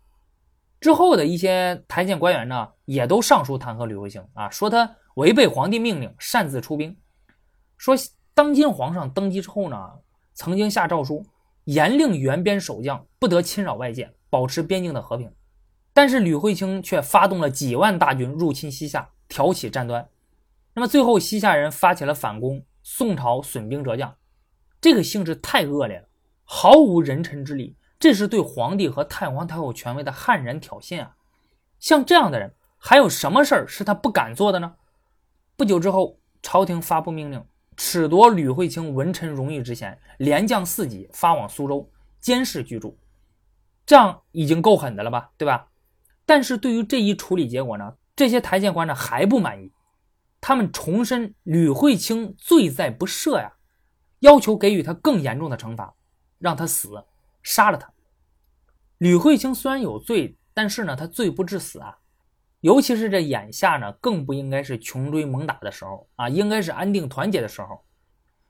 [0.79, 6.95] 之后的一些台谏官员呢，也都上书弹劾吕惠卿啊，说他违背皇帝命令，擅自出兵。
[7.77, 7.95] 说
[8.33, 9.77] 当今皇上登基之后呢，
[10.33, 11.25] 曾经下诏书，
[11.65, 15.29] 严令援边守将不得侵扰外界，保持边境的和平。
[15.91, 20.07] 但是吕惠卿却发动了几万大军入侵西夏，挑起战端。
[20.73, 24.15] 那么最后西夏人发起了反攻，宋朝损兵折将。
[24.79, 26.07] 这个性质太恶劣了，
[26.45, 31.17] 毫无人臣之礼，这是对皇帝和太皇太后权威的悍然挑衅啊！
[31.79, 34.75] 像这样的人，还有什么事儿是他不敢做的呢？
[35.57, 42.97] 不久之后，朝廷发布命令，褫夺吕惠卿文臣荣誉之衔，连降四级，发往苏州监视居住。
[43.85, 45.67] 这样已经够狠的了吧，对吧？
[46.25, 49.73] 但是对于这一处理结果呢，这些台谏官呢还不满意，
[50.39, 53.53] 他们重申吕惠卿罪在不赦呀。
[54.19, 55.95] 要求给予他更严重的惩罚，
[56.37, 57.03] 让他死，
[57.43, 57.91] 杀了他。
[58.97, 61.97] 吕惠卿虽然有罪，但是呢，他罪不至死啊。
[62.61, 67.85] 尤其是这眼下呢，更不应该是穷追猛打的时候啊，应该是安定团结的时候。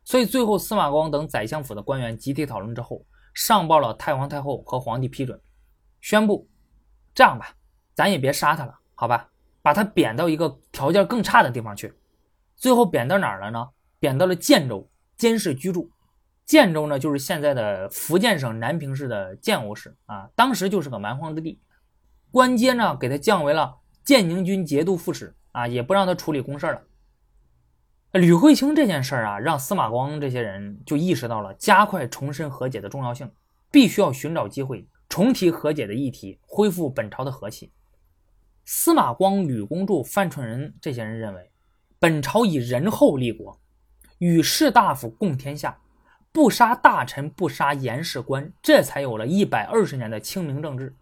[0.03, 5.39] 所以最后，司马光等宰相府的官员集体讨论之后，上报了太皇太后和皇帝批准，
[6.01, 6.49] 宣布
[7.13, 7.55] 这样吧，
[7.93, 9.29] 咱也别杀他了，好吧，
[9.61, 11.93] 把他贬到一个条件更差的地方去。
[12.55, 13.69] 最后贬到哪儿了呢？
[13.99, 14.89] 贬到了建州。
[15.17, 15.91] 监视居住，
[16.49, 21.59] 建州呢，就是现在的福建省南平市的建瓯市啊，当时就是个蛮荒之地。
[22.31, 26.81] 官阶呢，给他降为了建宁军节度副使啊，也不让他处理公事了。
[28.13, 33.31] 吕惠卿这件事儿啊，让司马光这些人就意识到了加快重申和解的重要性，
[33.69, 37.71] 必须要寻找机会重提和解的议题，恢复本朝的和气。
[38.65, 41.51] 司马光、吕公著、范纯仁这些人认为，
[41.99, 43.55] 本朝以仁厚立国。
[44.17, 45.79] 与士大夫共天下，
[46.31, 50.95] 不杀大臣，不杀言事官，这才有了一百二十年的清明政治。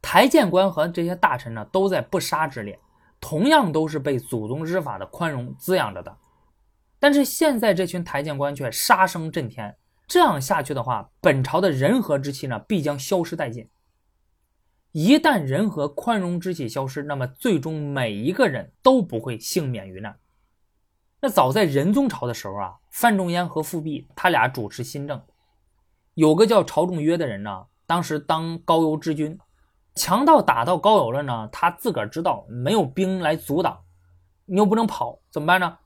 [0.00, 2.78] 台谏官和这些大臣呢，都在不杀之列，
[3.20, 6.16] 同样都是被祖宗之法的宽容滋养着的。
[7.00, 13.68] 但是现在这群台谏官却杀声震天，这样下去的话，本朝的人和之气呢，必将消失殆尽。
[14.92, 20.18] 一旦人和宽容之气消失，那么最终每一个人都不会幸免于难。
[21.20, 25.20] 那早在仁宗朝的时候啊，范仲淹和富弼他俩主持新政，
[26.14, 29.36] 有个叫朝仲约的人呢，当时当高邮之君，
[29.96, 33.80] 强盗打到高邮了呢，他自个儿知道没有兵来阻挡，
[34.44, 35.78] 你又不能跑，怎么办呢？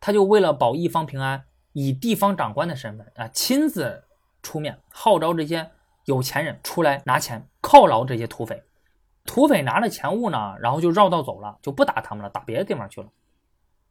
[0.00, 4.04] 他就为了保一方平安，以地方长官的身份啊，亲自
[4.42, 5.70] 出面号召这些
[6.04, 8.62] 有钱人出来拿钱犒劳这些土匪，
[9.24, 13.08] 土匪拿了钱物呢，然后就绕道走了，就不打他们了，打别的地方去了。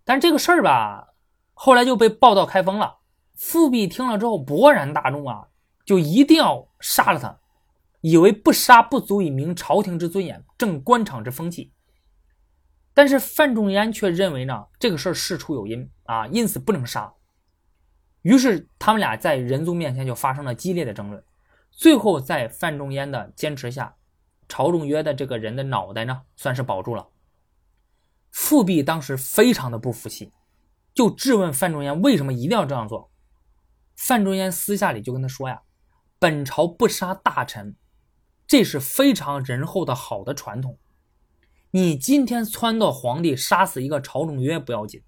[0.08, 1.16] 但这个事儿吧，
[1.53, 2.99] 后来就被报道开封了。
[3.36, 5.49] 富弼听了之后勃然大怒啊，
[5.84, 7.38] 就一定要杀了他，
[7.99, 11.74] 以为不杀不足以明朝廷之尊严，正官场之风气。
[12.93, 17.14] 但是范仲淹却认为呢，这个事儿事出有因啊，因此不能杀。
[18.22, 21.22] 于是他们俩在仁宗面前就发生了激烈的争论。
[21.70, 23.93] 最后在范仲淹的坚持下，
[24.47, 27.05] 朝中约的这个人的脑袋呢，算是保住了。
[28.39, 30.31] 富弼当时非常的不服气，
[30.93, 33.09] 就质问范仲淹为什么一定要这样做。
[33.95, 35.63] 范仲淹私下里就跟他说呀
[36.19, 37.75] ：“本朝不杀大臣，
[38.45, 40.77] 这是非常仁厚的好的传统。”
[41.73, 45.01] 你今天撺掇皇帝杀死一个朝中约不要紧，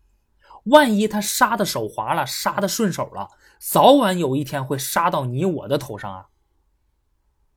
[0.65, 6.25] 万一他杀的手滑了，杀的顺手了，早晚有一天会杀到你我的头上啊！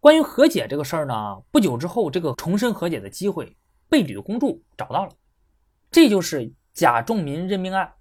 [0.01, 3.57] 关于和解这个事儿呢，不久之后，这个重申和解的机会
[3.89, 5.13] 被吕公著找到了，
[5.93, 7.93] 这就是贾仲民任命案。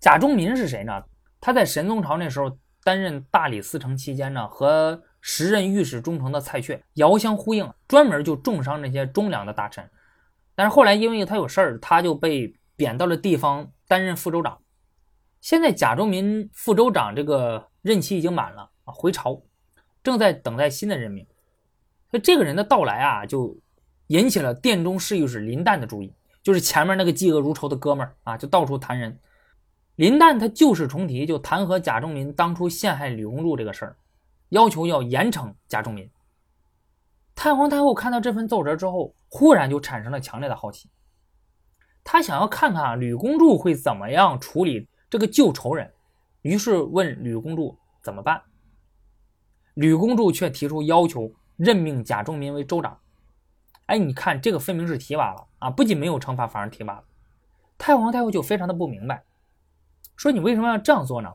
[0.00, 1.04] 贾仲民是谁呢？
[1.40, 9.88] 他在神宗朝那时候担任大理寺丞期间呢，和时任御史中丞的蔡确遥相呼应，专门就重伤那些忠良的大臣。
[10.54, 14.60] 但是后来因为他有事儿，他就被贬到了地方担任副州长。
[15.40, 19.40] 现在贾仲民副州长这个任期已经满了啊，回朝，
[20.02, 21.24] 正在等待新的任命。
[22.10, 23.56] 所以这个人的到来啊，就
[24.08, 26.12] 引起了殿中侍御史林旦的注意，
[26.42, 29.18] 就是前面那个嫉恶如仇的哥们儿啊，就到处弹人。
[29.96, 33.96] 林旦他旧事重提，就弹劾贾仲民当初陷害吕公著这个事儿。
[34.48, 36.10] 要求要严惩贾仲民。
[37.34, 40.90] 太皇太后看到这份奏折之后，忽然就产生了强烈的好奇，
[42.02, 45.92] 她想要看看吕公著会怎么样处理这个旧仇人，
[46.42, 48.42] 于是问吕公著怎么办。
[49.74, 52.98] 吕公著却提出要求，任命贾仲民为州长。
[53.90, 55.68] 哎，你看这个分明是提拔了啊！
[55.68, 57.04] 不仅没有惩罚，反而提拔了。
[57.76, 59.24] 太皇太后就非常的不明白，
[60.16, 61.34] 说你为什么要这样做呢？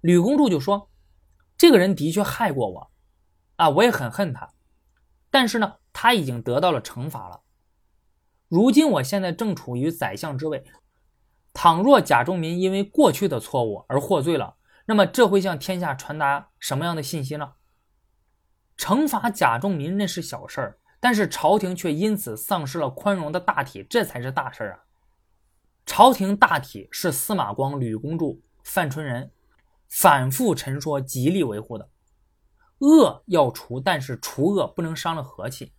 [0.00, 0.88] 吕公著就说。
[1.56, 2.90] 这个人的确害过我，
[3.56, 4.50] 啊，我也很恨他，
[5.30, 7.40] 但是呢，他已经得到了惩罚了。
[8.48, 10.64] 如今我现在正处于宰相之位，
[11.52, 14.56] 倘若贾仲民因为过去的错误而获罪了，
[14.86, 17.54] 那么这会向天下传达什么样的信息呢？
[18.76, 24.84] 惩罚贾仲民那是小事儿，但是朝廷却因此丧失了宽容的大体，这才是大事儿啊！
[25.84, 29.30] 朝廷大体是司马光、吕公著、范春仁。
[29.86, 31.90] 反复陈说，极力维护的
[32.78, 35.74] 恶要除，但是除恶不能伤了和气。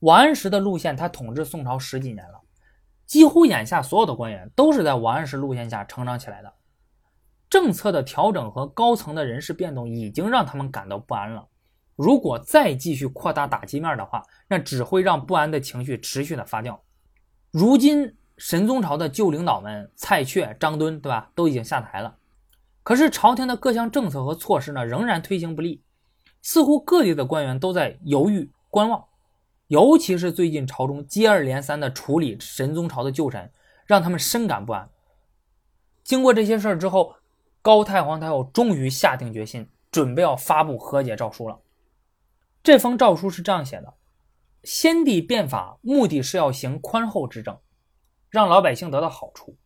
[0.00, 2.42] 王安石的路线，他统治宋朝十几年了，
[3.06, 6.52] 几乎眼下所有的官员都是在王安石路线下成长起来的。
[7.48, 11.48] 政策的调整和高层的人事变动已经让他们感到不安了。
[11.96, 16.78] 如果再继续扩大打击面的话，那只会让不安的情绪持续的发酵。
[17.50, 22.16] 如今神宗朝的旧领导们，蔡确、张敦，对吧，都已经下台了。
[22.82, 25.82] 可是朝廷的各项政策和措施呢，仍然推行不力，
[26.40, 29.04] 似乎各地的官员都在犹豫观望。
[29.68, 33.50] 尤其是最近朝中接二连三的处理神宗朝的旧臣，
[33.86, 34.88] 让他们深感不安。
[36.02, 37.14] 经过这些事儿之后，
[37.62, 41.58] 高太皇太后终于下定决心，准备要发布和解诏书了。
[42.62, 43.94] 这封诏书是这样写的：
[44.62, 47.58] 先帝变法，目的是要行宽厚之政，
[48.30, 49.56] 让老百姓得到好处。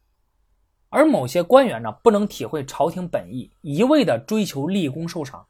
[0.88, 5.46] 而某些官员呢，不能体会朝廷本意，一味的追求立功受赏，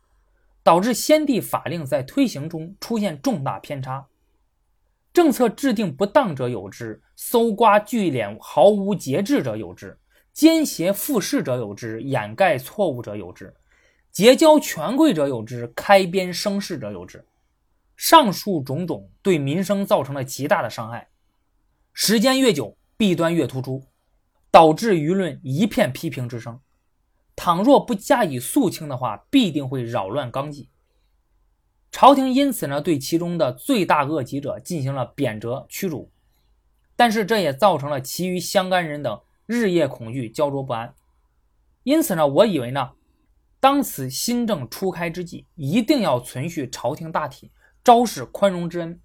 [0.65, 4.09] 导致先帝法令在推行中出现重大偏差，
[5.13, 9.97] 政策制定不当者有之，搜刮聚敛毫无节制者有之，
[10.33, 13.55] 奸邪附势者有之，掩盖错误者有之，
[14.11, 17.25] 结交权贵者有之，开边生事者有之。
[17.97, 21.09] 上述种种对民生造成了极大的伤害，
[21.93, 23.87] 时间越久，弊端越突出。
[24.49, 26.61] 导致舆论一片批评之声。
[27.35, 30.71] 倘若不加以肃清的话，必定会扰乱纲纪。
[31.91, 36.11] 朝廷因此呢，对其中的罪大恶极者进行了贬谪驱逐。
[36.95, 40.95] 但是这也造成了其余相干人等日夜恐惧、焦灼不安。
[41.83, 42.93] 因此呢，我以为呢，
[43.61, 47.51] 当此新政初开之际，一定要存续朝廷大体，
[47.87, 49.01] 昭示宽容之恩。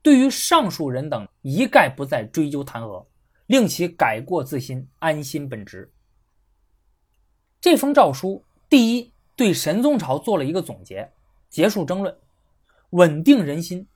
[0.00, 3.04] 对于上述人等，一概不再追究弹劾。
[3.46, 5.92] 令其改过自新，安心本职。
[7.60, 11.12] 这封诏书，第一对神宗朝做了一个总结，
[11.50, 12.16] 结束争论，
[12.90, 13.86] 稳定人心。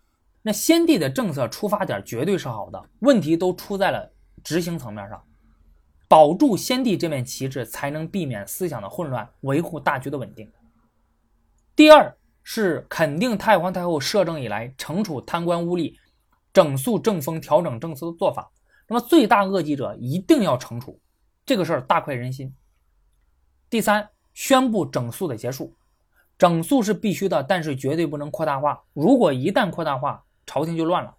[0.43, 4.13] 那先帝的政策出发点绝对是好的，问题都出在了
[4.45, 5.25] 执行层面上。
[6.07, 10.53] 保住先帝这面旗帜，才能避免思想的混乱，维护大局的稳定。
[11.75, 15.95] 第二是肯定太皇太后摄政以来惩处贪官污吏、
[16.53, 18.51] 整肃政风、调整政策的做法。
[18.89, 21.01] 那么罪大恶极者一定要惩处，
[21.47, 22.55] 这个事儿大快人心。
[23.69, 25.77] 第三，宣布整肃的结束，
[26.37, 28.83] 整肃是必须的，但是绝对不能扩大化。
[28.93, 31.15] 如果一旦扩大化，朝廷就乱了。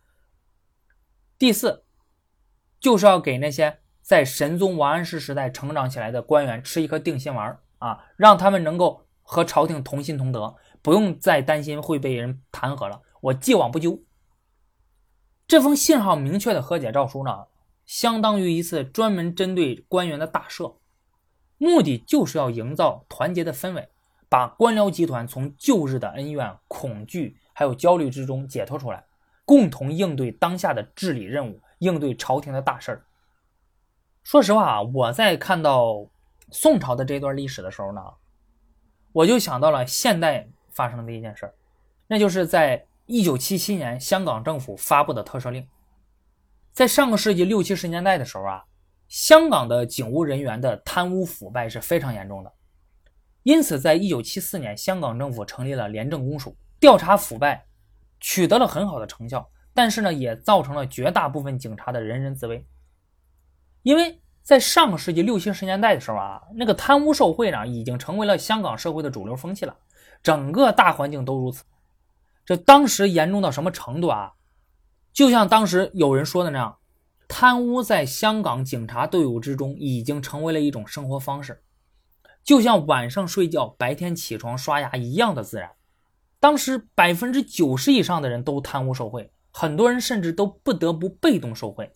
[1.37, 1.85] 第四，
[2.79, 13.01] 就是要给那些在神宗王安石时代成长起来的官员吃一颗定心丸啊，让他们能够和朝廷同心同德，不用再担心会被人弹劾了。
[13.21, 13.99] 我既往不咎。
[15.47, 17.47] 这封信号明确的和解诏书呢，
[17.85, 20.77] 相当于一次专门针对官员的大赦，
[21.57, 23.89] 目的就是要营造团结的氛围，
[24.29, 29.05] 把官僚集团从旧日的恩怨、恐惧还有焦虑之中解脱出来，
[29.43, 33.05] 共同应对当下的治理任务，应对朝廷的大事儿。
[34.23, 36.07] 说实话啊，我在看到
[36.49, 38.01] 宋朝的这段历史的时候呢，
[39.11, 41.53] 我就想到了现代发生的一件事儿，
[42.07, 42.85] 那就是在。
[43.07, 45.67] 一九七七年，香港政府发布的特赦令，
[46.71, 48.63] 在上个世纪六七十年代的时候啊，
[49.09, 52.53] 香港的警务人员的贪污腐败是非常严重的，
[53.43, 57.65] 因此，在一九七四年，香港政府成立了廉政公署，调查腐败，
[58.21, 62.65] 取得了很好的成效，但是呢，也造成了绝大部分警察的人人自危，
[63.81, 69.75] 因为在上个世纪六七十年代的时候啊，那个贪污受贿呢，已经成为了香港社会的主流风气了，
[70.23, 71.63] 整个大环境都如此。
[72.45, 74.33] 这当时严重到什么程度啊？
[75.13, 76.77] 就像当时有人说的那样，
[77.27, 81.61] 贪污在香港警察队伍之中已经成为了一种生活方式，
[82.43, 85.71] 就像晚上睡觉、白天起床刷牙一样的自然。
[86.39, 91.91] 当时百分之九十以上的人都贪污受贿，很多人甚至都不得不被动受贿。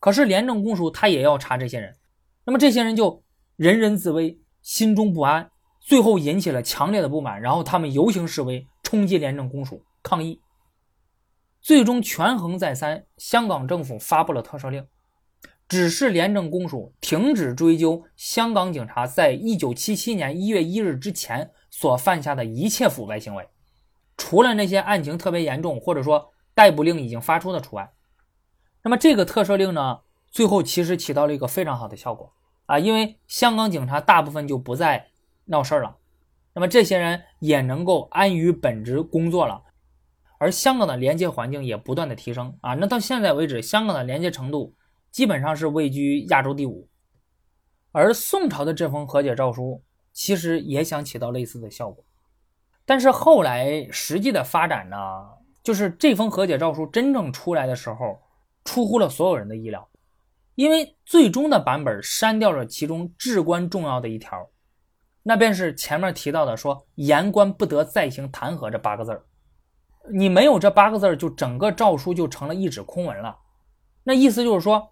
[0.00, 1.96] 可是廉政公署他也要查这些人，
[2.44, 3.22] 那么这些人就
[3.56, 5.50] 人人自危，心中不安，
[5.88, 8.68] 最后引起了强烈的不满，然后他们游行示威。
[8.82, 10.40] 冲击廉政公署抗议，
[11.60, 14.86] 最终权衡再三，香港政府发布了特赦令，
[15.68, 23.46] 指示廉政公署停止追究香港警察在一九七七年一月一日之前所犯下的一切腐败行为，
[24.16, 27.92] 除了那些案情特别严重或者说逮捕令已经发出的除外。
[28.82, 32.32] 那么这个特赦令呢，最后其实起到了一个非常好的效果
[32.64, 35.08] 啊，因为香港警察大部分就不再
[35.48, 35.96] 闹事儿了。
[36.54, 39.62] 那么这些人也能够安于本职工作了，
[40.38, 42.74] 而香港的连接环境也不断的提升啊。
[42.74, 44.74] 那到现在为止，香港的连接程度
[45.10, 46.88] 基本上是位居亚洲第五。
[47.92, 49.82] 而宋朝的这封和解诏书
[50.12, 52.04] 其实也想起到类似的效果，
[52.84, 54.96] 但是后来实际的发展呢，
[55.62, 58.18] 就是这封和解诏书真正出来的时候，
[58.64, 59.88] 出乎了所有人的意料，
[60.54, 64.48] 因为最终的版本删掉了其中至关重要的一条。
[65.28, 69.22] 那便是前面提到的说“言官不得再行弹劾”这八个字儿，
[70.10, 73.38] 你没有这八个字儿，就整个诏书就成了一纸空文了。
[74.04, 74.90] 那意思就是说，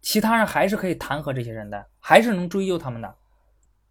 [0.00, 3.14] 其他人还是可以弹劾这些人的，还是能追究他们的。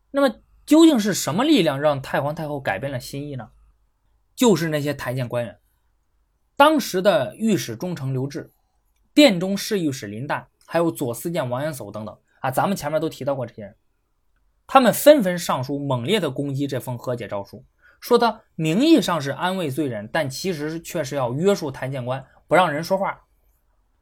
[0.10, 0.36] 那么
[0.66, 3.52] 究竟是什么力量让太皇太后改变了心意呢？
[4.36, 5.60] 就是那些台谏官员，
[6.56, 8.52] 当时的御史中丞刘志、
[9.14, 13.76] 殿中侍御史林旦，还有左司谏王元叟等等啊，咱们前面都提到过这些人。
[14.66, 17.64] 他们纷纷上书，猛烈地攻击这封和解诏书，
[17.99, 23.22] 说他名义上是安慰罪人，但其实却是要约束台谏官，不让人说话，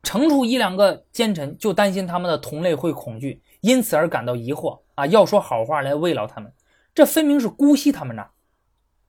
[0.04, 6.54] 惩处一两个奸臣，就担心他们的同类会恐惧，因此而感到疑惑啊，要说好话来慰劳他们，
[6.94, 8.28] 这分明是姑息他们呐。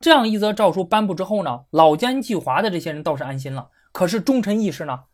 [0.01, 5.05] 这样一则诏书颁布之后呢，老奸巨猾的这些人倒是安心了，可是忠臣义士呢？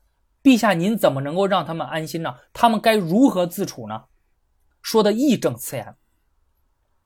[0.42, 2.36] 陛下您怎么能够让他们安心呢？
[2.54, 4.04] 他们该如何自处呢？
[4.80, 5.94] 说的义正辞严。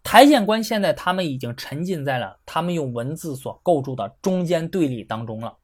[0.02, 5.56] 台谏官现在他们已经沉浸在了他们用文字所构筑的中间对立当中了，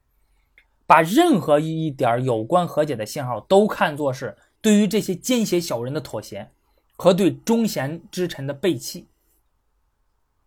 [0.87, 6.49] 把任何一点有关和解的信号都看作是对于这些奸邪小人的妥协
[6.95, 9.07] 和对忠贤之臣的背弃。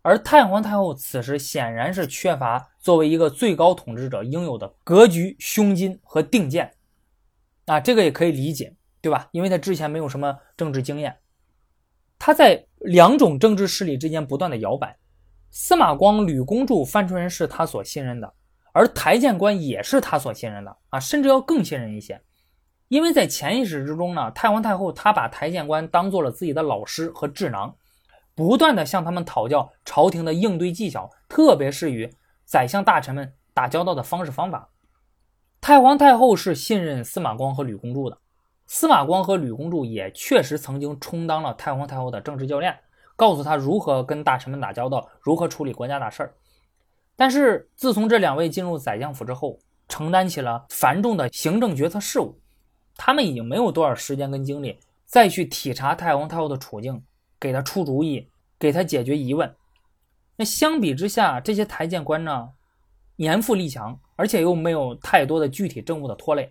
[0.01, 6.75] 而太皇太后此时显然是缺乏作为一个最高统治者应有的格局、胸襟和定见，
[7.67, 9.29] 啊，这个也可以理解，对吧？
[9.31, 11.19] 因为他之前没有什么政治经验。
[12.25, 14.97] 他在两种政治势力之间不断的摇摆，
[15.51, 18.33] 司马光、吕公著、范纯仁是他所信任的，
[18.73, 22.23] 而台谏官也是他所信任的啊，甚至要更信任一些，
[22.87, 27.75] 因为在潜意识之中呢，太皇太后她把台谏官当做了自己的老师和智囊，
[28.37, 32.09] 不断的向他们讨教朝廷的应对技巧，特别是与
[32.45, 34.71] 宰相大臣们打交道的方式方法。
[35.61, 38.17] 太皇太后是信任司马光和吕公著的。
[38.75, 42.75] 司马光和吕公著也确实曾经充当了太皇太后的政治教练，
[43.17, 46.35] 告诉他如何跟大臣们打交道，如何处理国家大事儿。
[47.15, 49.59] 但是自从这两位进入宰相府之后，
[49.91, 52.35] 承担起了繁重的行政决策事务，
[52.97, 57.05] 他们已经没有多少时间跟精力再去体察太皇太后的处境，
[57.39, 58.27] 给他出主意，
[58.59, 59.55] 给他解决疑问。
[60.35, 62.49] 那相比之下，这些台谏官呢，
[63.17, 66.51] 年富力强，而且又没有太多的具体政务的拖累。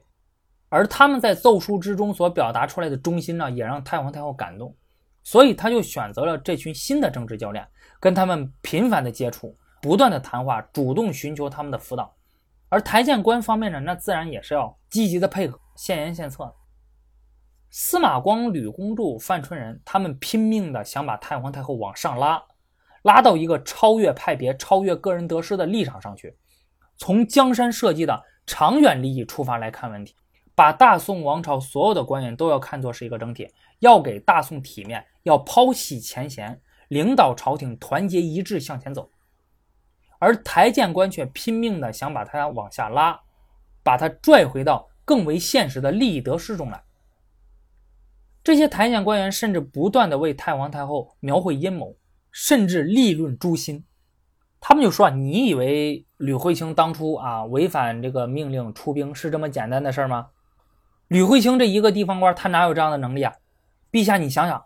[0.71, 4.73] 而他们在奏书之中所表达出来的忠心呢，也让太皇太后感动，
[5.21, 7.67] 所以他就选择了这群新的政治教练，
[7.99, 12.15] 跟他们频繁的接触，不断的谈话，主动寻求他们的辅导。
[12.69, 16.55] 而台谏官方面呢，那自然也是要积极的配合，献言献策。
[17.69, 22.41] 司马光、吕公著、范纯仁，他们拼命的想把太皇太后往上拉，
[23.01, 26.37] 拉到一个超越派别、超越个人得失的立场上去，
[26.95, 30.15] 从江山社稷的长远利益出发来看问题。
[30.53, 33.47] 把大宋王朝所有的官员都要看作是一个整体，
[33.79, 39.09] 要给大宋体面，要抛弃前嫌，领导朝廷团结一致向前走。
[40.19, 43.19] 而台谏官却拼命的想把他往下拉，
[43.81, 46.83] 把他拽回到更为现实的利益得失中来。
[48.43, 51.95] 这些台谏官员甚至不断的为太皇太后描绘阴谋，
[52.31, 53.85] 甚至立论诛心。
[54.59, 60.29] 他们就说啊：“你以为吕惠卿当初啊违反这个命令出兵是这么简单的事儿吗？”
[61.11, 63.33] 吕慧卿这一个地方官，他哪有这样的能力啊？
[63.91, 64.63] 陛下，你想想，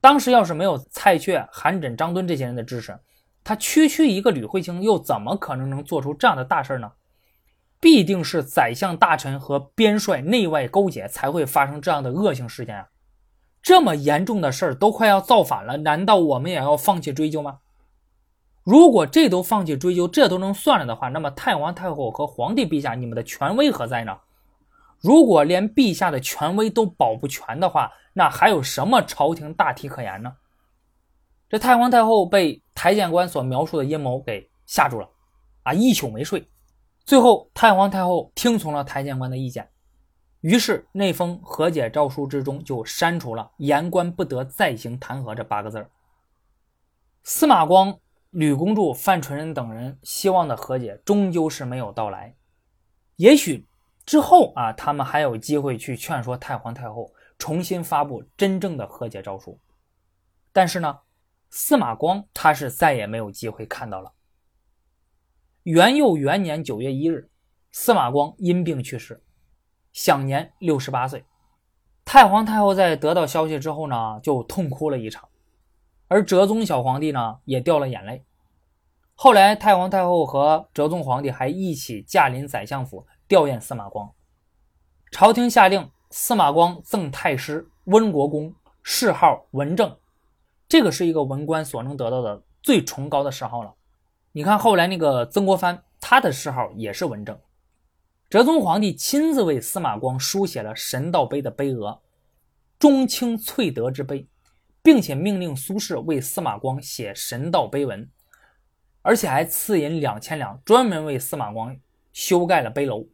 [0.00, 2.98] 当时要是没有蔡确、韩缜、张敦这些人的支持，
[3.44, 6.90] 他区区一个吕慧卿，又怎么可能能做出这样的大事呢？
[7.78, 12.88] 必定是宰相大臣和边帅内外勾结，才会发生这样的恶性事件啊！
[13.62, 17.58] 这么严重的事儿都快要造反了，难道我们也要放弃追究吗？
[18.64, 24.18] 如果这都放弃追究，这都能算了的话，那么太皇太后和皇帝陛下，你们的权威何在呢？
[25.06, 30.36] 如果连陛下的权威都保不全的话，那还有什么朝廷大体可言呢？
[31.48, 35.08] 这太皇太后被台谏官所描述的阴谋给吓住了，
[35.62, 36.44] 啊，一宿没睡。
[37.04, 39.70] 最后，太皇太后听从了台谏官的意见，
[40.40, 45.86] 于是那封和解诏书之中就删除了“言官不得再行弹劾”这八个字。
[47.22, 47.96] 司马光、
[48.30, 52.34] 吕公柱、范纯仁等人希望的和解，终究是没有到来。
[53.14, 53.68] 也许。
[54.06, 59.58] 之后啊，他们还有机会去劝说太皇太后重新发布真正的和解诏书，
[60.52, 61.00] 但是呢，
[61.50, 64.12] 司马光他是再也没有机会看到了。
[65.64, 67.28] 元佑元年九月一日，
[67.72, 69.20] 司马光因病去世，
[69.92, 71.24] 享年六十八岁。
[72.04, 75.28] 太皇太后在得到消息之后呢，就痛哭了一场，
[76.06, 78.24] 而哲宗小皇帝呢也掉了眼泪。
[79.16, 83.04] 后来，太皇太后和哲宗皇帝还一起驾临宰相府。
[83.28, 84.12] 吊唁司马光，
[85.10, 88.54] 朝廷下令司马光赠太师温国公，
[88.84, 89.96] 谥号文正。
[90.68, 93.74] 这个是一个文官所能得到的最崇高的谥号了。
[94.30, 97.36] 你看后来那个曾国藩，他的谥号也是文正。
[98.30, 102.00] 哲宗皇帝亲自为司马光书写了神道碑的碑额，
[102.78, 104.28] 中清翠德之碑，
[104.82, 108.08] 并且命令苏轼为司马光写神道碑文，
[109.02, 111.76] 而且还赐银两千两，专门为司马光
[112.12, 113.06] 修盖了碑楼。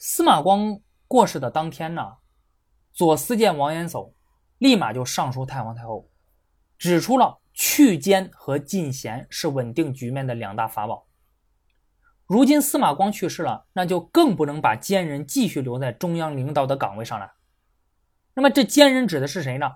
[0.00, 0.78] 司马光
[1.08, 2.18] 过世的当天呢，
[2.92, 4.12] 左司谏王延叟
[4.58, 6.08] 立马就上书太皇太后，
[6.78, 11.08] 指出了去奸和进贤是稳定局面的两大法宝。
[12.26, 17.32] 如今司马光去世了，那就更不能把奸人继续留在中央领导的岗位上了。
[18.34, 19.68] 那么这奸人指的是谁呢？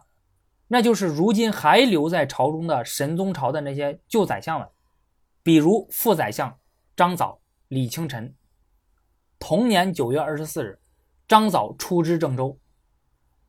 [0.69, 4.69] 那就是如今还留在朝中的神宗朝的那些旧宰相们，
[5.43, 6.57] 比如副宰相
[6.95, 8.37] 张藻、李清晨。
[9.45, 10.79] 同年九月二十四日，
[11.27, 12.57] 张藻出知郑州。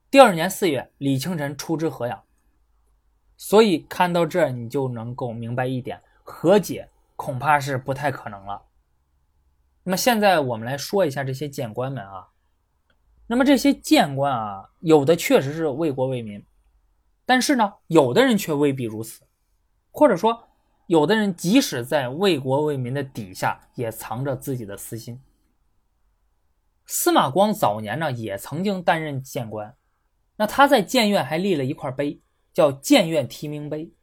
[0.09, 2.23] 第二年四月，李清晨出知河阳。
[3.37, 8.63] 所以看到这，你就能够明白一点：和解恐怕是不太可能了。
[9.83, 12.29] 那么现在我们来说一下这些谏官们啊。
[13.27, 16.43] 那么这些谏官啊，有的确实是为国为民，
[17.23, 19.21] 但是呢，有的人却未必如此，
[19.91, 20.47] 或者说，
[20.87, 25.21] 有的人即使在为国为民的底下，也藏着自己的私心。
[26.86, 29.75] 司马光早年呢，也曾经担任谏官，
[30.36, 32.21] 那他在谏院还立了一块碑，
[32.53, 33.93] 叫谏院题名碑。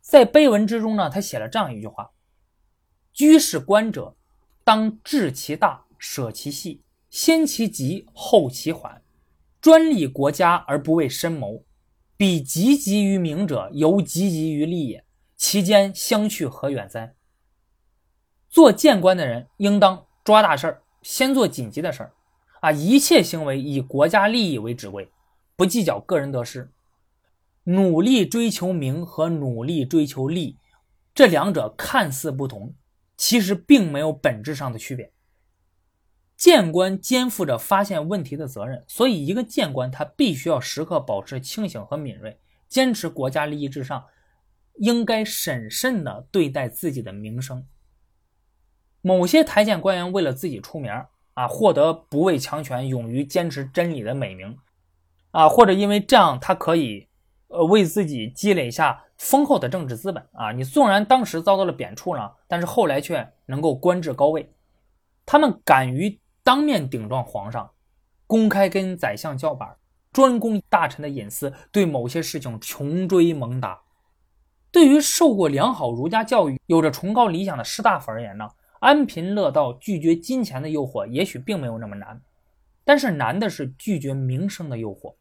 [0.00, 2.12] 在碑文之中呢，他写了这样一句话
[3.12, 4.14] ：“居士官者，
[4.62, 9.02] 当治其大，舍其细，先其急，后其缓，
[9.60, 11.64] 专利国家而不为深谋。
[12.16, 15.04] 彼汲汲于名者，犹汲汲于利也，
[15.36, 17.14] 其间相去何远哉？”
[18.48, 20.82] 做谏官的人应当抓大事儿。
[21.08, 22.12] 先做紧急的事儿，
[22.60, 25.08] 啊，一切行为以国家利益为指挥，
[25.54, 26.68] 不计较个人得失。
[27.62, 30.58] 努力追求名和努力追求利，
[31.14, 32.74] 这两者看似不同，
[33.16, 35.12] 其实并没有本质上的区别。
[36.36, 42.36] 谏官肩负着发现问题的责任，所以一个谏官他必须要时刻保持清醒和敏锐，
[42.68, 44.04] 坚持国家利益至上，
[44.74, 47.64] 应该审慎地对待自己的名声。
[49.06, 50.90] 某些台谏官员为了自己出名，
[51.34, 54.58] 啊，获得不畏强权、勇于坚持真理的美名，
[55.30, 57.06] 啊，或者因为这样他可以，
[57.46, 60.50] 呃，为自己积累下丰厚的政治资本啊。
[60.50, 64.52] 你纵然当时遭到了贬黜呢，但是后来却能够官至高位。
[65.24, 67.70] 他们敢于当面顶撞皇上，
[68.26, 69.76] 公开跟宰相叫板，
[70.10, 73.82] 专攻大臣的隐私，对某些事情穷追猛打。
[74.72, 78.48] 对于受过良好儒家教育、有着崇高理想的士大夫而言呢？
[78.80, 82.20] 安贫乐道，拒绝金钱的诱惑，也许并没有那么难，
[82.84, 85.14] 但是难的是拒绝名声的诱惑。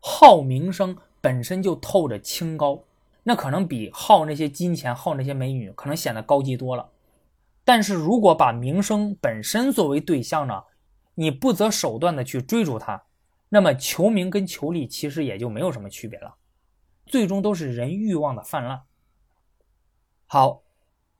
[0.00, 2.82] 好名声本身就透着清高，
[3.22, 6.90] 那可能比好那些金钱、好那些美女，可能显得高级多了。
[7.64, 10.64] 但是如果把名声本身作为对象呢，
[11.14, 13.02] 你不择手段的去追逐它，
[13.50, 16.34] 那么求名跟求利其实也就没有什么区别了，
[17.06, 18.82] 最终都是人欲望的泛滥。
[20.26, 20.62] 好。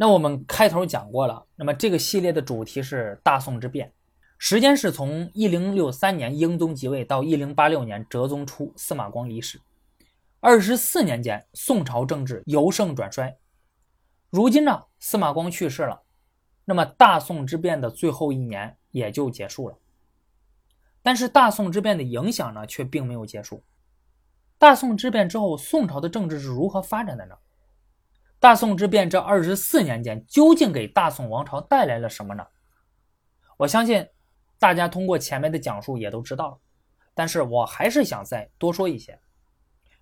[0.01, 3.93] 那我们开头讲过了，那么这个系列的主题是大宋之变，
[4.39, 9.61] 时间是从一零六三年英宗即位到一零八六年哲宗初司马光离世，
[10.39, 13.37] 二十四年间宋朝政治由盛转衰。
[14.31, 16.03] 如今呢，司马光去世了，
[16.65, 19.77] 那么大宋之变的最后一年也就结束了。
[21.03, 23.65] 但是大宋之变的影响呢，却并没有结束。
[24.59, 27.35] 大宋之变之后，宋朝的政治是如何发展的呢？
[28.41, 32.47] 大宋之变这二十四年间，究竟给大宋王朝带来了什么呢？
[33.57, 34.09] 我相信
[34.59, 36.59] 大家通过前面的讲述也都知道了，
[37.15, 39.19] 但是我还是想再多说一些。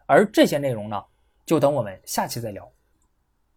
[0.04, 1.02] 而这些内容呢，
[1.46, 2.70] 就等我们下期再聊。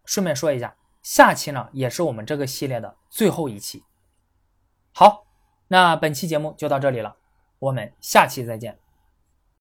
[0.05, 3.83] 顺便说一下，下期呢也是我们这个系列的最后一期。
[4.93, 5.27] 好，
[5.67, 7.17] 那本期节目就到这里了，
[7.59, 8.79] 我们下期再见。